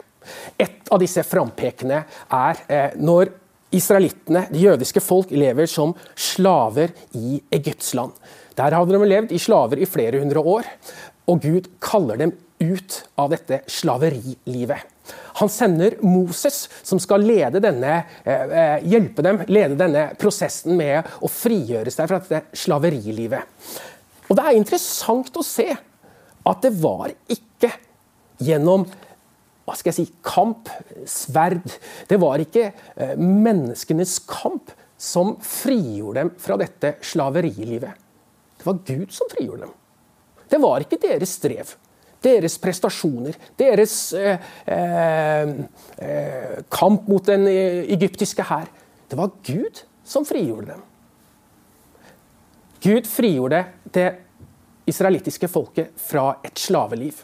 Et 0.59 0.91
av 0.91 1.01
disse 1.01 1.23
frampekene 1.25 2.03
er 2.35 2.61
eh, 2.67 2.95
når 3.01 3.33
israelittene, 3.75 4.47
det 4.51 4.63
jødiske 4.65 5.03
folk, 5.03 5.31
lever 5.31 5.69
som 5.69 5.93
slaver 6.15 6.93
i 7.17 7.39
Egypts 7.53 7.93
land. 7.97 8.15
Der 8.57 8.75
hadde 8.75 8.97
de 8.97 9.07
levd 9.07 9.33
i 9.33 9.41
slaver 9.41 9.81
i 9.81 9.89
flere 9.89 10.19
hundre 10.21 10.41
år, 10.41 10.67
og 11.29 11.45
Gud 11.45 11.69
kaller 11.83 12.19
dem 12.19 12.33
ut 12.61 12.97
av 13.17 13.31
dette 13.31 13.61
slaverilivet. 13.71 14.89
Han 15.39 15.49
sender 15.49 15.95
Moses, 16.05 16.67
som 16.85 16.99
skal 17.01 17.23
denne, 17.63 17.93
hjelpe 18.85 19.23
dem 19.25 19.39
lede 19.49 19.79
denne 19.79 20.03
prosessen 20.19 20.75
med 20.77 21.07
å 21.23 21.31
frigjøre 21.31 21.91
seg 21.91 22.11
fra 22.11 22.19
dette 22.21 22.59
slaverilivet. 22.61 23.47
Og 24.31 24.37
Det 24.37 24.43
er 24.47 24.55
interessant 24.55 25.35
å 25.35 25.43
se 25.43 25.67
at 25.71 26.61
det 26.63 26.71
var 26.79 27.11
ikke 27.27 27.67
gjennom 28.41 28.85
hva 29.67 29.75
skal 29.77 29.91
jeg 29.91 29.97
si, 29.99 30.13
kamp, 30.25 30.71
sverd 31.07 31.67
Det 32.09 32.17
var 32.19 32.41
ikke 32.41 32.63
eh, 32.71 33.13
menneskenes 33.19 34.15
kamp 34.29 34.71
som 35.01 35.35
frigjorde 35.43 36.21
dem 36.21 36.31
fra 36.41 36.57
dette 36.61 36.95
slaverielivet. 37.05 38.01
Det 38.57 38.67
var 38.67 38.81
Gud 38.85 39.13
som 39.13 39.29
frigjorde 39.31 39.65
dem. 39.65 39.71
Det 40.51 40.59
var 40.61 40.83
ikke 40.83 40.99
deres 41.01 41.33
strev, 41.39 41.71
deres 42.21 42.57
prestasjoner, 42.61 43.37
deres 43.57 43.95
eh, 44.17 44.51
eh, 44.69 45.53
eh 45.97 46.59
kamp 46.69 47.07
mot 47.09 47.25
den 47.25 47.47
eh, 47.49 47.81
egyptiske 47.95 48.45
hær. 48.45 48.69
Det 49.09 49.17
var 49.17 49.33
Gud 49.47 49.81
som 50.05 50.27
frigjorde 50.27 50.73
dem. 50.73 50.83
Gud 52.81 53.09
frigjorde 53.09 53.65
det 53.93 54.09
israelittiske 54.89 55.47
folket 55.51 55.93
fra 55.99 56.35
et 56.45 56.59
slaveliv. 56.59 57.23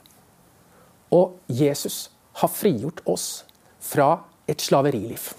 Og 1.12 1.38
Jesus 1.48 2.10
har 2.42 2.52
frigjort 2.52 3.02
oss 3.06 3.46
fra 3.80 4.18
et 4.48 4.62
slaveriliv. 4.62 5.32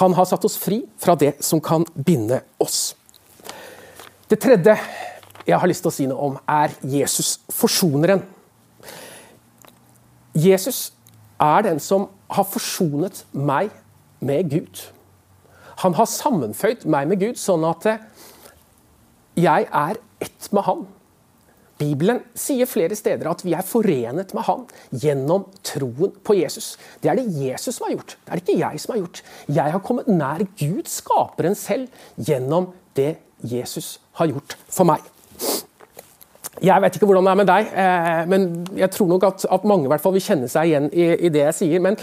Han 0.00 0.14
har 0.14 0.28
satt 0.28 0.44
oss 0.44 0.58
fri 0.60 0.82
fra 1.00 1.16
det 1.16 1.38
som 1.44 1.60
kan 1.60 1.86
binde 1.94 2.42
oss. 2.60 2.94
Det 4.28 4.38
tredje 4.42 4.76
jeg 5.46 5.58
har 5.62 5.70
lyst 5.70 5.84
til 5.84 5.92
å 5.92 5.94
si 5.94 6.06
noe 6.10 6.30
om, 6.32 6.36
er 6.50 6.74
Jesus 6.82 7.36
forsoneren. 7.54 8.24
Jesus 10.36 10.90
er 11.40 11.64
den 11.64 11.80
som 11.80 12.08
har 12.28 12.48
forsonet 12.50 13.22
meg 13.32 13.70
med 14.20 14.50
Gud. 14.50 14.82
Han 15.84 15.94
har 15.94 16.08
sammenføyd 16.10 16.86
meg 16.90 17.08
med 17.08 17.22
Gud, 17.22 17.38
sånn 17.40 17.64
at 17.68 17.86
jeg 19.36 19.66
er 19.68 19.98
ett 20.24 20.52
med 20.52 20.64
Han. 20.66 20.86
Bibelen 21.76 22.22
sier 22.32 22.68
flere 22.68 22.96
steder 22.96 23.28
at 23.28 23.42
vi 23.44 23.52
er 23.52 23.66
forenet 23.66 24.32
med 24.36 24.46
Han 24.48 24.64
gjennom 24.96 25.44
troen 25.66 26.14
på 26.24 26.38
Jesus. 26.38 26.74
Det 27.02 27.12
er 27.12 27.20
det 27.20 27.28
Jesus 27.36 27.76
som 27.76 27.88
har 27.88 27.98
gjort, 27.98 28.16
det 28.16 28.32
er 28.32 28.40
det 28.40 28.46
ikke 28.46 28.62
jeg 28.62 28.82
som 28.82 28.94
har 28.94 29.02
gjort. 29.02 29.22
Jeg 29.58 29.74
har 29.76 29.84
kommet 29.84 30.08
nær 30.08 30.46
Gud, 30.56 30.88
skaperen 30.88 31.58
selv, 31.58 31.92
gjennom 32.16 32.72
det 32.96 33.16
Jesus 33.44 33.98
har 34.16 34.32
gjort 34.32 34.56
for 34.72 34.88
meg. 34.88 35.04
Jeg 36.64 36.80
vet 36.80 36.94
ikke 36.96 37.04
hvordan 37.04 37.26
det 37.26 37.32
er 37.34 37.38
med 37.42 37.48
deg, 37.50 37.66
eh, 37.82 38.22
men 38.32 38.44
jeg 38.80 38.88
tror 38.94 39.10
nok 39.10 39.26
at, 39.28 39.44
at 39.52 39.66
mange 39.68 39.90
hvert 39.92 40.00
fall 40.00 40.14
vil 40.14 40.24
kjenne 40.24 40.48
seg 40.48 40.70
igjen 40.70 40.86
i, 40.88 41.10
i, 41.28 41.30
det 41.32 41.42
jeg 41.42 41.56
sier. 41.58 41.82
Men 41.84 41.98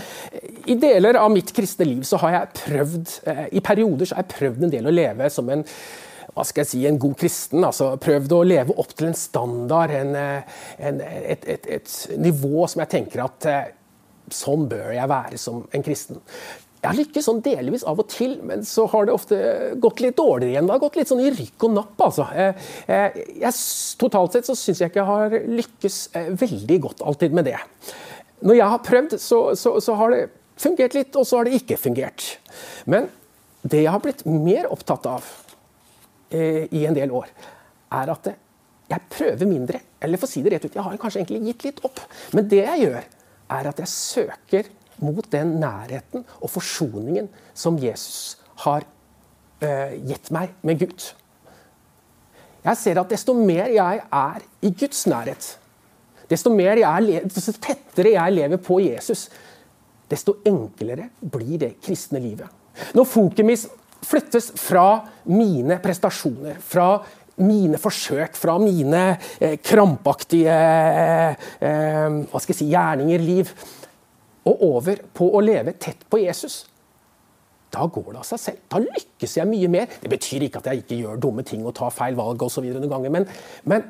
i 0.69 0.75
deler 0.77 1.17
av 1.17 1.31
mitt 1.33 1.49
kristne 1.57 1.87
liv 1.89 2.03
så 2.05 2.19
har 2.21 2.35
jeg 2.35 2.51
prøvd, 2.59 3.13
eh, 3.31 3.45
i 3.57 3.63
perioder 3.65 4.05
så 4.05 4.19
har 4.19 4.27
jeg 4.27 4.35
prøvd 4.35 4.67
en 4.67 4.75
del 4.75 4.89
å 4.89 4.93
leve 4.93 5.31
som 5.33 5.49
en 5.49 5.65
hva 6.33 6.45
skal 6.47 6.63
jeg 6.63 6.71
si, 6.71 6.81
en 6.89 6.99
god 7.01 7.15
kristen. 7.19 7.63
altså 7.65 7.93
Prøvd 8.01 8.35
å 8.35 8.41
leve 8.47 8.75
opp 8.81 8.95
til 8.97 9.11
en 9.11 9.17
standard, 9.17 9.93
en, 9.93 10.15
eh, 10.17 10.59
en, 10.79 10.99
et, 11.05 11.47
et, 11.55 11.71
et, 11.77 11.95
nivå 12.17 12.67
som 12.69 12.83
jeg 12.83 12.93
tenker 12.95 13.23
at 13.25 13.49
eh, 13.49 13.71
sånn 14.33 14.67
bør 14.71 14.93
jeg 14.95 15.11
være 15.11 15.39
som 15.41 15.63
en 15.69 15.85
kristen. 15.85 16.21
Jeg 16.83 16.89
har 16.89 16.97
lykkes 16.97 17.27
sånn 17.29 17.43
delvis 17.45 17.85
av 17.87 18.01
og 18.01 18.09
til, 18.11 18.33
men 18.43 18.65
så 18.67 18.89
har 18.91 19.05
det 19.07 19.13
ofte 19.13 19.37
gått 19.79 20.01
litt 20.03 20.17
dårligere 20.17 20.51
igjen. 20.51 20.67
Det 20.67 20.75
har 20.75 20.81
gått 20.83 20.97
litt 20.99 21.11
sånn 21.11 21.21
i 21.23 21.31
rykk 21.31 21.67
og 21.69 21.75
napp, 21.77 21.93
altså. 22.09 22.25
Eh, 22.35 23.21
jeg, 23.39 23.53
totalt 24.01 24.35
sett 24.35 24.49
så 24.49 24.57
syns 24.59 24.81
jeg 24.81 24.91
ikke 24.91 25.03
jeg 25.03 25.11
har 25.11 25.37
lykkes 25.61 25.99
veldig 26.41 26.79
godt 26.89 27.05
alltid 27.07 27.37
med 27.37 27.47
det. 27.47 27.59
Når 28.43 28.59
jeg 28.59 28.73
har 28.73 28.83
prøvd, 28.83 29.15
så, 29.21 29.39
så, 29.55 29.77
så 29.83 29.95
har 30.01 30.11
det 30.11 30.23
fungert 30.59 30.97
litt, 30.97 31.15
og 31.15 31.27
så 31.27 31.39
har 31.39 31.47
det 31.47 31.61
ikke 31.61 31.79
fungert. 31.79 32.25
Men 32.89 33.07
det 33.63 33.85
jeg 33.85 33.93
har 33.93 34.03
blitt 34.03 34.25
mer 34.27 34.67
opptatt 34.73 35.07
av, 35.07 35.27
i 36.33 36.85
en 36.87 36.95
del 36.97 37.11
år, 37.13 37.29
er 37.93 38.11
at 38.13 38.29
jeg 38.89 39.09
prøver 39.13 39.49
mindre. 39.49 39.81
Eller 40.03 40.19
for 40.19 40.27
å 40.27 40.33
si 40.33 40.43
det 40.43 40.55
rett 40.55 40.67
ut, 40.67 40.75
jeg 40.75 40.85
har 40.85 41.01
kanskje 41.01 41.21
egentlig 41.21 41.51
gitt 41.51 41.67
litt 41.67 41.83
opp. 41.87 42.01
Men 42.35 42.47
det 42.51 42.63
jeg 42.63 42.87
gjør, 42.87 43.09
er 43.53 43.69
at 43.69 43.81
jeg 43.83 43.91
søker 43.91 44.69
mot 45.03 45.25
den 45.33 45.57
nærheten 45.61 46.23
og 46.39 46.51
forsoningen 46.53 47.29
som 47.57 47.79
Jesus 47.81 48.37
har 48.65 48.85
uh, 48.85 49.91
gitt 50.07 50.31
meg 50.35 50.53
med 50.65 50.83
Gud. 50.83 51.09
Jeg 52.63 52.79
ser 52.79 53.01
at 53.01 53.11
desto 53.11 53.35
mer 53.35 53.71
jeg 53.73 54.03
er 54.03 54.45
i 54.63 54.71
Guds 54.71 55.03
nærhet, 55.11 55.47
desto, 56.29 56.53
jeg, 56.55 57.23
desto 57.27 57.53
tettere 57.59 58.13
jeg 58.15 58.35
lever 58.37 58.61
på 58.63 58.79
Jesus, 58.85 59.27
desto 60.09 60.37
enklere 60.47 61.09
blir 61.19 61.59
det 61.59 61.73
kristne 61.83 62.21
livet. 62.23 62.47
Når 62.95 63.05
fokuset 63.05 63.82
flyttes 64.07 64.51
fra 64.59 64.87
mine 65.31 65.79
prestasjoner, 65.83 66.59
fra 66.59 66.97
mine 67.43 67.79
forsøk, 67.81 68.35
fra 68.37 68.57
mine 68.61 69.05
eh, 69.39 69.55
krampaktige 69.63 70.53
eh, 70.53 72.19
hva 72.29 72.41
skal 72.41 72.53
jeg 72.53 72.59
si, 72.59 72.69
gjerninger, 72.73 73.23
liv, 73.23 73.49
og 74.43 74.61
over 74.67 75.01
på 75.15 75.29
å 75.33 75.41
leve 75.41 75.73
tett 75.81 76.03
på 76.09 76.19
Jesus, 76.21 76.63
da 77.73 77.87
går 77.89 78.11
det 78.11 78.21
av 78.21 78.27
seg 78.27 78.41
selv. 78.41 78.63
Da 78.69 78.81
lykkes 78.83 79.37
jeg 79.39 79.49
mye 79.49 79.69
mer. 79.71 79.93
Det 80.03 80.11
betyr 80.11 80.45
ikke 80.45 80.59
at 80.61 80.69
jeg 80.69 80.83
ikke 80.83 80.99
gjør 80.99 81.21
dumme 81.23 81.45
ting 81.47 81.63
og 81.65 81.73
tar 81.79 81.93
feil 81.95 82.17
valg 82.19 82.43
og 82.45 82.51
så 82.53 82.61
videre 82.61 82.83
noen 82.83 82.91
ganger, 82.91 83.13
men, 83.15 83.25
men 83.65 83.87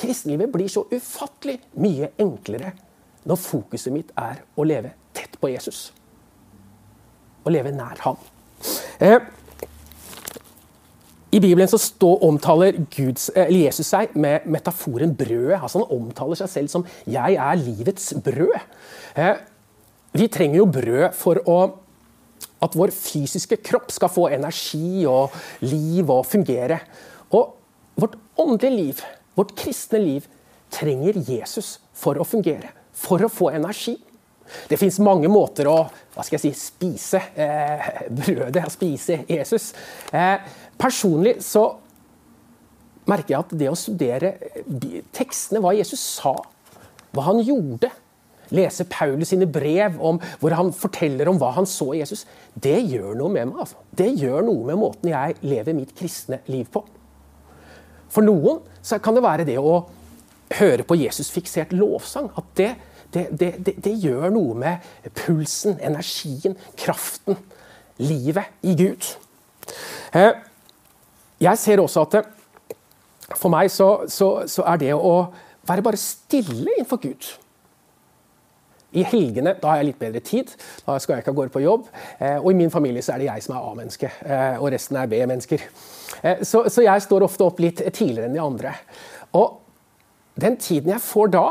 kristenlivet 0.00 0.52
blir 0.52 0.70
så 0.72 0.86
ufattelig 0.88 1.58
mye 1.82 2.14
enklere 2.22 2.72
når 3.26 3.40
fokuset 3.42 3.92
mitt 3.92 4.12
er 4.20 4.40
å 4.56 4.64
leve 4.64 4.94
tett 5.16 5.36
på 5.40 5.50
Jesus. 5.52 5.90
Å 7.44 7.52
leve 7.52 7.74
nær 7.74 8.00
ham. 8.06 8.16
Eh, 9.04 9.18
I 11.36 11.40
Bibelen 11.40 11.68
så 11.68 11.76
stå, 11.80 12.14
omtaler 12.24 12.78
Guds, 12.94 13.28
Jesus 13.52 13.90
seg 13.90 14.14
med 14.16 14.46
metaforen 14.48 15.12
brødet. 15.18 15.58
Altså 15.58 15.82
han 15.82 15.90
omtaler 15.98 16.38
seg 16.40 16.48
selv 16.48 16.70
som 16.72 16.86
'jeg 17.04 17.36
er 17.36 17.58
livets 17.60 18.14
brød'. 18.24 18.60
Eh, 19.16 19.36
vi 20.14 20.28
trenger 20.28 20.56
jo 20.56 20.66
brød 20.66 21.12
for 21.12 21.36
å, 21.44 21.58
at 22.62 22.72
vår 22.72 22.90
fysiske 22.90 23.56
kropp 23.56 23.92
skal 23.92 24.08
få 24.08 24.28
energi 24.32 25.04
og 25.04 25.30
liv 25.60 26.10
og 26.10 26.24
fungere. 26.24 26.80
Og 27.30 27.52
vårt 27.98 28.16
åndelige 28.38 28.76
liv, 28.76 29.02
vårt 29.36 29.54
kristne 29.56 29.98
liv, 29.98 30.26
trenger 30.70 31.20
Jesus 31.20 31.80
for 31.92 32.14
å 32.14 32.24
fungere. 32.24 32.72
For 32.94 33.18
å 33.18 33.28
få 33.28 33.50
energi. 33.52 33.98
Det 34.68 34.78
fins 34.78 34.98
mange 35.02 35.28
måter 35.28 35.68
å 35.68 35.76
hva 36.14 36.24
skal 36.24 36.38
jeg 36.38 36.54
si, 36.54 36.68
spise 36.70 37.20
eh, 37.36 37.88
brødet, 38.08 38.62
spise 38.72 39.18
Jesus. 39.28 39.72
Eh, 40.12 40.38
personlig 40.80 41.38
så 41.44 41.68
merker 43.06 43.34
jeg 43.34 43.44
at 43.44 43.54
det 43.60 43.70
å 43.70 43.78
studere 43.78 44.32
tekstene, 45.14 45.62
hva 45.62 45.74
Jesus 45.76 46.02
sa, 46.18 46.34
hva 47.14 47.26
han 47.28 47.40
gjorde, 47.44 47.90
lese 48.54 48.86
Paulus 48.90 49.32
sine 49.32 49.48
brev 49.50 49.96
om, 50.02 50.20
hvor 50.40 50.54
han 50.54 50.72
forteller 50.74 51.30
om 51.30 51.38
hva 51.40 51.52
han 51.56 51.66
så 51.66 51.92
i 51.94 52.00
Jesus, 52.02 52.24
det 52.54 52.78
gjør 52.84 53.16
noe 53.18 53.32
med 53.32 53.50
meg. 53.50 53.62
Altså. 53.64 53.80
Det 53.90 54.10
gjør 54.12 54.46
noe 54.46 54.66
med 54.68 54.80
måten 54.80 55.10
jeg 55.10 55.38
lever 55.46 55.76
mitt 55.76 55.94
kristne 55.98 56.40
liv 56.50 56.68
på. 56.72 56.84
For 58.12 58.26
noen 58.26 58.62
så 58.86 59.00
kan 59.02 59.16
det 59.16 59.24
være 59.26 59.46
det 59.48 59.58
å 59.58 59.80
høre 60.56 60.86
på 60.86 60.98
Jesus-fiksert 60.98 61.74
lovsang. 61.74 62.30
At 62.38 62.52
det, 62.58 62.70
det, 63.14 63.26
det, 63.34 63.76
det, 63.82 63.94
gjør 64.02 64.30
noe 64.34 64.54
med 64.58 65.10
pulsen, 65.18 65.78
energien, 65.82 66.56
kraften, 66.78 67.38
livet 67.98 68.52
i 68.62 68.76
Gud. 68.78 69.10
Eh, 70.14 70.36
jeg 71.40 71.58
ser 71.58 71.82
også 71.82 72.06
at 72.06 72.20
for 73.36 73.50
meg 73.52 73.70
så, 73.74 74.06
så, 74.08 74.46
så 74.46 74.64
er 74.70 74.78
det 74.80 74.92
å 74.94 75.16
være 75.66 75.82
bare 75.82 75.98
stille 76.00 76.76
innenfor 76.76 77.02
Gud 77.02 77.26
i 78.96 79.04
helgene 79.06 79.54
da 79.60 79.72
har 79.72 79.80
jeg 79.80 79.90
litt 79.90 80.00
bedre 80.00 80.22
tid. 80.24 80.52
Da 80.86 80.96
skal 81.02 81.16
jeg 81.16 81.24
ikke 81.24 81.34
av 81.34 81.38
gårde 81.40 81.54
på 81.54 81.64
jobb. 81.64 81.88
Eh, 82.18 82.38
og 82.38 82.50
i 82.52 82.58
min 82.58 82.72
familie 82.72 83.04
så 83.04 83.14
er 83.14 83.22
det 83.22 83.28
jeg 83.28 83.44
som 83.44 83.56
er 83.56 83.68
A-menneske, 83.70 84.10
eh, 84.24 84.58
og 84.60 84.70
resten 84.74 85.00
er 85.00 85.10
B-mennesker. 85.10 85.64
Eh, 86.22 86.42
så, 86.46 86.66
så, 86.72 86.84
jeg 86.86 87.04
står 87.04 87.26
ofte 87.26 87.46
opp 87.46 87.60
litt 87.62 87.82
tidligere 87.90 88.30
enn 88.30 88.36
de 88.36 88.44
andre. 88.44 88.74
Og 89.36 89.60
den 90.40 90.58
tiden 90.60 90.92
jeg 90.92 91.00
får 91.00 91.32
da, 91.32 91.44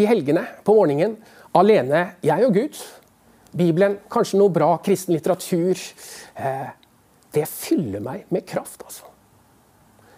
i 0.00 0.06
helgene 0.08 0.46
på 0.64 0.74
morgenen, 0.78 1.18
alene, 1.56 2.14
jeg 2.24 2.46
og 2.46 2.56
Gud, 2.56 2.78
Bibelen, 3.52 3.98
kanskje 4.12 4.40
noe 4.40 4.52
bra 4.52 4.70
kristen 4.80 5.12
litteratur, 5.12 5.76
det 7.36 7.44
fyller 7.52 8.00
meg 8.00 8.24
med 8.32 8.46
kraft, 8.48 8.80
altså. 8.88 9.10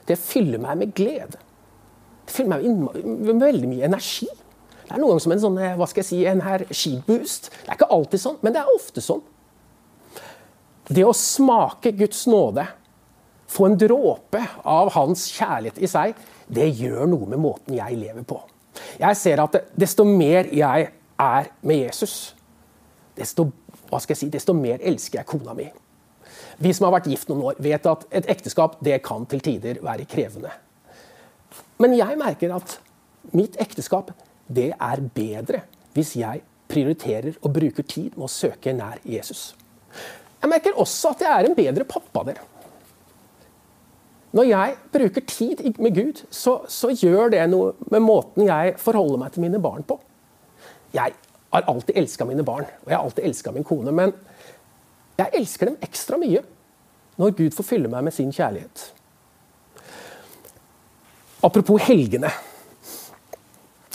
Det 0.08 0.18
fyller 0.20 0.62
meg 0.62 0.80
med 0.80 0.94
glede. 0.96 1.40
Det 2.24 2.34
fyller 2.34 2.56
meg 2.56 3.04
med 3.04 3.42
veldig 3.42 3.70
mye 3.70 3.88
energi. 3.88 4.28
Det 4.84 4.92
er 4.92 5.00
noen 5.00 5.14
ganger 5.14 5.24
som 5.24 5.34
en 5.34 5.44
sånn, 5.44 5.58
eh, 5.64 5.76
hva 5.78 5.88
skal 5.88 6.02
jeg 6.02 6.10
si, 6.10 6.20
en 6.28 6.42
her 6.44 6.66
skiboost. 6.70 7.50
Det 7.50 7.70
er 7.70 7.78
ikke 7.78 7.92
alltid 7.96 8.20
sånn, 8.20 8.38
men 8.42 8.52
det 8.52 8.60
er 8.60 8.74
ofte 8.74 9.04
sånn. 9.04 9.22
Det 10.84 11.04
å 11.08 11.14
smake 11.16 11.94
Guds 11.96 12.26
nåde, 12.28 12.66
få 13.48 13.68
en 13.70 13.78
dråpe 13.78 14.40
av 14.68 14.90
hans 14.92 15.28
kjærlighet 15.32 15.80
i 15.80 15.88
seg, 15.88 16.18
det 16.48 16.66
gjør 16.76 17.08
noe 17.08 17.28
med 17.30 17.40
måten 17.40 17.76
jeg 17.78 17.96
lever 17.96 18.26
på. 18.28 18.40
Jeg 18.98 19.16
ser 19.16 19.40
at 19.44 19.56
desto 19.78 20.04
mer 20.04 20.50
jeg 20.52 20.90
er 21.20 21.50
med 21.62 21.84
Jesus, 21.86 22.34
desto, 23.16 23.46
hva 23.88 24.00
skal 24.02 24.16
jeg 24.16 24.24
si, 24.24 24.30
desto 24.34 24.56
mer 24.56 24.82
elsker 24.82 25.22
jeg 25.22 25.28
kona 25.30 25.54
mi. 25.56 25.68
Vi 26.58 26.72
som 26.74 26.86
har 26.88 26.94
vært 26.96 27.10
gift 27.10 27.30
noen 27.30 27.42
år, 27.50 27.58
vet 27.62 27.86
at 27.90 28.06
et 28.14 28.28
ekteskap 28.30 28.78
det 28.84 29.00
kan 29.06 29.26
til 29.30 29.42
tider 29.44 29.80
være 29.84 30.06
krevende. 30.10 30.52
Men 31.82 31.96
jeg 31.98 32.18
merker 32.20 32.54
at 32.54 32.78
mitt 33.34 33.56
ekteskap 33.62 34.12
det 34.46 34.72
er 34.74 35.02
bedre 35.14 35.64
hvis 35.94 36.14
jeg 36.20 36.42
prioriterer 36.70 37.36
og 37.40 37.52
bruker 37.54 37.86
tid 37.86 38.16
med 38.16 38.26
å 38.26 38.32
søke 38.32 38.74
nær 38.76 39.00
Jesus. 39.06 39.52
Jeg 40.40 40.50
merker 40.50 40.76
også 40.80 41.14
at 41.14 41.22
jeg 41.24 41.32
er 41.32 41.48
en 41.48 41.56
bedre 41.56 41.86
pappa. 41.88 42.24
dere. 42.26 42.42
Når 44.34 44.48
jeg 44.48 44.74
bruker 44.92 45.22
tid 45.30 45.78
med 45.78 45.94
Gud, 45.94 46.24
så, 46.30 46.58
så, 46.68 46.90
gjør 46.90 47.30
det 47.30 47.44
noe 47.52 47.72
med 47.90 48.02
måten 48.02 48.48
jeg 48.48 48.74
forholder 48.82 49.20
meg 49.22 49.32
til 49.32 49.44
mine 49.46 49.60
barn 49.62 49.86
på. 49.86 50.00
Jeg 50.94 51.14
har 51.54 51.68
alltid 51.70 51.96
elska 51.96 52.26
mine 52.26 52.42
barn, 52.42 52.66
og 52.82 52.90
jeg 52.90 52.96
har 52.96 53.04
alltid 53.04 53.28
elska 53.28 53.52
min 53.54 53.66
kone. 53.66 53.94
Men 53.94 54.12
jeg 55.18 55.30
elsker 55.38 55.70
dem 55.70 55.78
ekstra 55.84 56.18
mye 56.20 56.42
når 57.20 57.36
Gud 57.38 57.54
får 57.54 57.66
fylle 57.68 57.90
meg 57.90 58.06
med 58.06 58.14
sin 58.14 58.32
kjærlighet. 58.34 58.88
Apropos 61.44 61.82
helgene. 61.86 62.30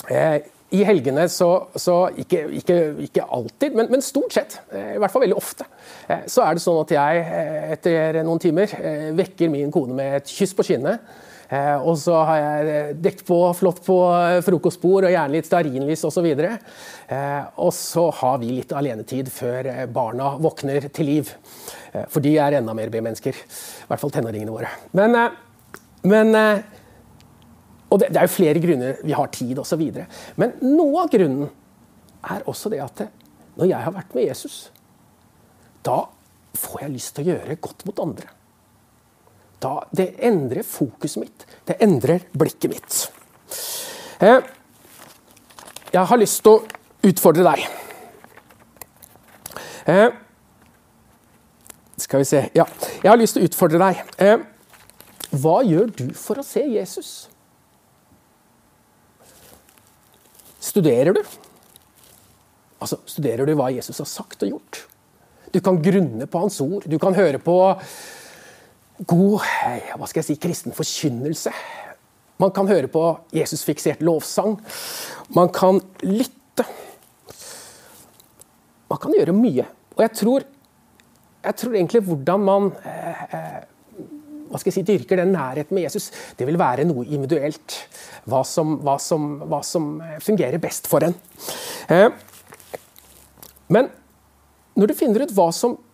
Eh, 0.10 0.40
I 0.72 0.84
helgene 0.86 1.26
så, 1.34 1.50
så 1.76 1.96
ikke, 2.22 2.44
ikke, 2.60 2.76
ikke, 3.08 3.26
alltid, 3.26 3.74
men, 3.74 3.88
men, 3.90 4.04
stort 4.06 4.36
sett, 4.38 4.60
eh, 4.72 4.94
i 4.96 5.00
hvert 5.02 5.12
fall 5.12 5.24
veldig 5.26 5.38
ofte, 5.38 5.66
eh, 6.08 6.28
så 6.30 6.46
er 6.46 6.56
det 6.56 6.62
sånn 6.62 6.78
at 6.84 6.94
jeg 6.94 7.24
etter 7.74 8.20
noen 8.22 8.42
timer 8.42 8.76
vekker 9.18 9.50
min 9.50 9.74
kone 9.74 9.98
med 9.98 10.20
et 10.20 10.30
kyss 10.30 10.54
på 10.54 10.68
kinnet. 10.70 11.02
Og 11.50 11.96
så 11.98 12.14
har 12.30 12.40
jeg 12.40 12.98
dekt 13.02 13.24
på 13.26 13.38
flott 13.58 13.80
på 13.82 13.96
frokostbord 14.46 15.08
og 15.08 15.14
gjerne 15.16 15.34
litt 15.34 15.48
stearinlys 15.50 16.04
osv. 16.06 16.28
Og, 16.30 16.68
og 17.66 17.72
så 17.74 18.04
har 18.20 18.36
vi 18.44 18.52
litt 18.60 18.76
alenetid 18.78 19.32
før 19.34 19.72
barna 19.90 20.36
våkner 20.38 20.92
til 20.94 21.10
liv. 21.10 21.32
For 22.12 22.22
de 22.22 22.36
er 22.38 22.60
enda 22.60 22.76
mer 22.78 22.94
B-mennesker. 22.94 23.34
I 23.34 23.90
hvert 23.90 24.04
fall 24.04 24.14
tenåringene 24.14 24.54
våre. 24.54 24.70
Men, 24.94 25.18
men 26.06 26.38
og 27.90 27.98
det, 27.98 28.12
det, 28.14 28.20
er 28.22 28.28
jo 28.28 28.36
flere 28.36 28.62
grunner. 28.62 29.02
Vi 29.02 29.16
har 29.18 29.34
tid 29.34 29.60
osv. 29.62 29.82
Men 30.38 30.54
noe 30.62 31.06
av 31.06 31.14
grunnen 31.14 31.50
er 32.30 32.46
også 32.50 32.70
det 32.72 32.82
at 32.84 33.08
når 33.60 33.72
jeg 33.72 33.86
har 33.86 33.96
vært 33.96 34.16
med 34.16 34.28
Jesus, 34.30 34.58
da 35.86 36.04
får 36.60 36.84
jeg 36.86 36.94
lyst 36.94 37.16
til 37.16 37.26
å 37.26 37.34
gjøre 37.34 37.58
godt 37.64 37.86
mot 37.88 38.04
andre. 38.04 38.30
Da, 39.60 39.74
det 39.91 40.13
endrer 40.24 40.63
fokuset 40.63 41.24
mitt. 41.24 41.45
Det 41.67 41.76
endrer 41.84 42.24
blikket 42.32 42.72
mitt. 42.72 43.00
Eh, 44.24 44.39
jeg 45.91 46.06
har 46.12 46.22
lyst 46.22 46.43
til 46.45 46.56
å 46.56 47.10
utfordre 47.10 47.43
deg. 47.48 47.65
Eh, 49.89 50.10
skal 52.00 52.22
vi 52.22 52.30
se 52.30 52.43
Ja, 52.56 52.65
jeg 53.04 53.10
har 53.10 53.19
lyst 53.19 53.36
til 53.36 53.43
å 53.43 53.50
utfordre 53.50 53.82
deg. 53.82 54.04
Eh, 54.19 54.38
hva 55.39 55.60
gjør 55.65 55.91
du 55.98 56.08
for 56.17 56.39
å 56.39 56.45
se 56.45 56.63
Jesus? 56.63 57.12
Studerer 60.60 61.13
du? 61.13 61.24
Altså, 62.80 63.00
Studerer 63.10 63.45
du 63.45 63.54
hva 63.58 63.69
Jesus 63.74 64.00
har 64.00 64.10
sagt 64.10 64.43
og 64.45 64.56
gjort? 64.56 64.86
Du 65.54 65.60
kan 65.65 65.82
grunne 65.82 66.28
på 66.30 66.41
hans 66.43 66.60
ord. 66.62 66.86
Du 66.86 66.98
kan 67.02 67.17
høre 67.17 67.41
på 67.41 67.56
god 69.08 69.40
hva 69.96 70.08
skal 70.10 70.22
jeg 70.22 70.28
si, 70.28 70.40
kristen 70.42 70.76
forkynnelse. 70.76 71.54
Man 72.40 72.54
kan 72.56 72.68
høre 72.68 72.88
på 72.92 73.04
Jesus-fiksert 73.36 74.04
lovsang. 74.06 74.58
Man 75.36 75.52
kan 75.56 75.82
lytte. 76.06 76.66
Man 78.90 79.02
kan 79.02 79.16
gjøre 79.16 79.36
mye. 79.36 79.66
Og 79.98 80.06
jeg 80.06 80.16
tror, 80.22 80.46
jeg 81.44 81.58
tror 81.60 81.76
egentlig 81.76 82.06
hvordan 82.08 82.48
man 82.48 82.72
eh, 82.84 83.26
eh 83.34 83.60
hva 84.50 84.58
skal 84.58 84.72
jeg 84.72 84.80
si, 84.80 84.86
dyrker 84.88 85.20
den 85.22 85.34
nærheten 85.36 85.76
med 85.78 85.84
Jesus, 85.86 86.08
det 86.34 86.48
vil 86.50 86.58
være 86.58 86.88
noe 86.90 87.04
individuelt. 87.06 87.76
Hva 88.26 88.42
som, 88.48 88.80
hva 88.82 88.96
som, 88.98 89.28
hva 89.46 89.60
som 89.66 89.92
fungerer 90.26 90.58
best 90.58 90.90
for 90.90 91.06
en. 91.06 91.14
Eh, 91.94 92.10
men 93.70 93.92
når 94.74 94.90
du 94.90 94.98
finner 94.98 95.28
ut 95.28 95.36
hva 95.38 95.52
som 95.54 95.78
eh, 95.78 95.88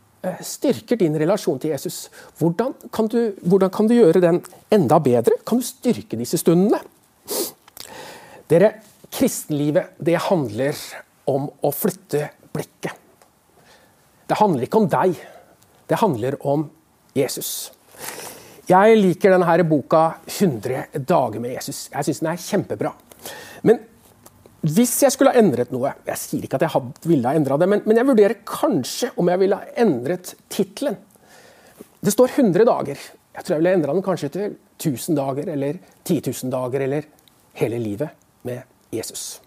styrker 0.45 0.99
din 0.99 1.15
relasjon 1.19 1.59
til 1.61 1.73
Jesus, 1.73 2.09
hvordan 2.39 2.73
kan, 2.93 3.09
du, 3.11 3.35
hvordan 3.45 3.71
kan 3.73 3.89
du 3.89 3.95
gjøre 3.97 4.21
den 4.23 4.41
enda 4.73 4.99
bedre? 5.03 5.39
Kan 5.47 5.61
du 5.61 5.67
styrke 5.67 6.19
disse 6.19 6.39
stundene? 6.41 6.81
Dere, 8.51 8.71
kristenlivet 9.13 9.95
det 10.05 10.19
handler 10.27 10.77
om 11.31 11.47
å 11.65 11.71
flytte 11.73 12.27
blikket. 12.53 12.93
Det 14.25 14.37
handler 14.39 14.65
ikke 14.65 14.81
om 14.81 14.89
deg, 14.89 15.17
det 15.85 16.01
handler 16.01 16.37
om 16.49 16.67
Jesus. 17.15 17.71
Jeg 18.65 18.97
liker 18.97 19.35
denne 19.35 19.65
boka 19.69 20.05
100 20.25 21.03
dager 21.05 21.41
med 21.41 21.53
Jesus. 21.53 21.85
Jeg 21.93 22.07
syns 22.07 22.21
den 22.23 22.31
er 22.31 22.41
kjempebra. 22.41 22.91
Men 23.65 23.83
hvis 24.65 24.93
jeg 25.03 25.13
skulle 25.13 25.33
ha 25.33 25.41
endret 25.41 25.71
noe 25.73 25.91
Jeg 26.07 26.17
sier 26.17 26.45
ikke 26.45 26.57
at 26.57 26.65
jeg 26.65 26.81
ville 27.05 27.27
ha 27.27 27.37
endra 27.37 27.57
det, 27.61 27.67
men, 27.69 27.83
men, 27.85 27.99
jeg 27.99 28.07
vurderer 28.07 28.41
kanskje 28.47 29.11
om 29.19 29.29
jeg 29.29 29.41
ville 29.41 29.59
ha 29.59 29.73
endret 29.83 30.33
tittelen. 30.49 30.97
Det 32.01 32.13
står 32.13 32.37
100 32.39 32.65
dager. 32.67 33.01
Jeg 33.35 33.43
tror 33.43 33.55
jeg 33.55 33.61
ville 33.61 33.75
endra 33.77 33.95
den 33.95 34.05
kanskje 34.05 34.31
til 34.33 34.55
1000 34.79 35.17
dager 35.17 35.51
eller 35.53 35.79
10 36.03 36.21
000 36.31 36.53
dager 36.53 36.85
eller 36.87 37.09
hele 37.59 37.79
livet 37.79 38.09
med 38.47 38.63
Jesus. 38.95 39.41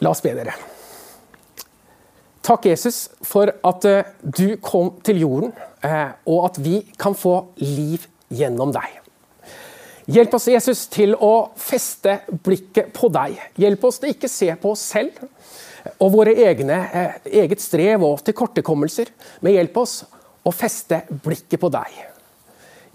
La 0.00 0.12
oss 0.12 0.22
be 0.24 0.32
dere. 0.36 0.54
Takk, 2.40 2.70
Jesus, 2.70 3.10
for 3.22 3.52
at 3.52 3.84
eh, 3.86 4.06
du 4.24 4.56
kom 4.64 4.94
til 5.04 5.20
jorden, 5.20 5.52
eh, 5.84 6.16
og 6.26 6.46
at 6.48 6.62
vi 6.64 6.80
kan 6.98 7.14
få 7.14 7.34
liv 7.60 8.06
gjennom 8.32 8.72
deg. 8.74 8.99
Hjelp 10.10 10.32
oss, 10.34 10.48
Jesus, 10.50 10.86
til 10.90 11.12
å 11.14 11.50
feste 11.60 12.16
blikket 12.42 12.88
på 12.96 13.10
deg. 13.14 13.36
Hjelp 13.60 13.84
oss 13.86 14.00
til 14.02 14.10
ikke 14.10 14.30
se 14.30 14.48
på 14.58 14.72
oss 14.74 14.82
selv 14.90 15.20
og 16.02 16.10
våre 16.16 16.32
egne, 16.34 16.78
eh, 16.92 17.20
eget 17.42 17.62
strev 17.62 18.02
og 18.04 18.24
tilkortekommelser, 18.26 19.12
men 19.40 19.54
hjelp 19.54 19.76
oss 19.76 20.00
å 20.44 20.52
feste 20.52 21.02
blikket 21.10 21.60
på 21.60 21.70
deg. 21.70 22.00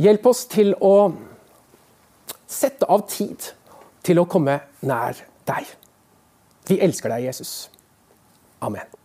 Hjelp 0.01 0.28
oss 0.28 0.43
til 0.51 0.73
å 0.82 1.13
sette 2.47 2.89
av 2.89 3.08
tid 3.08 3.51
til 4.04 4.19
å 4.19 4.28
komme 4.28 4.60
nær 4.82 5.15
deg. 5.47 5.71
Vi 6.67 6.82
elsker 6.82 7.15
deg, 7.15 7.30
Jesus. 7.30 7.69
Amen. 8.62 9.05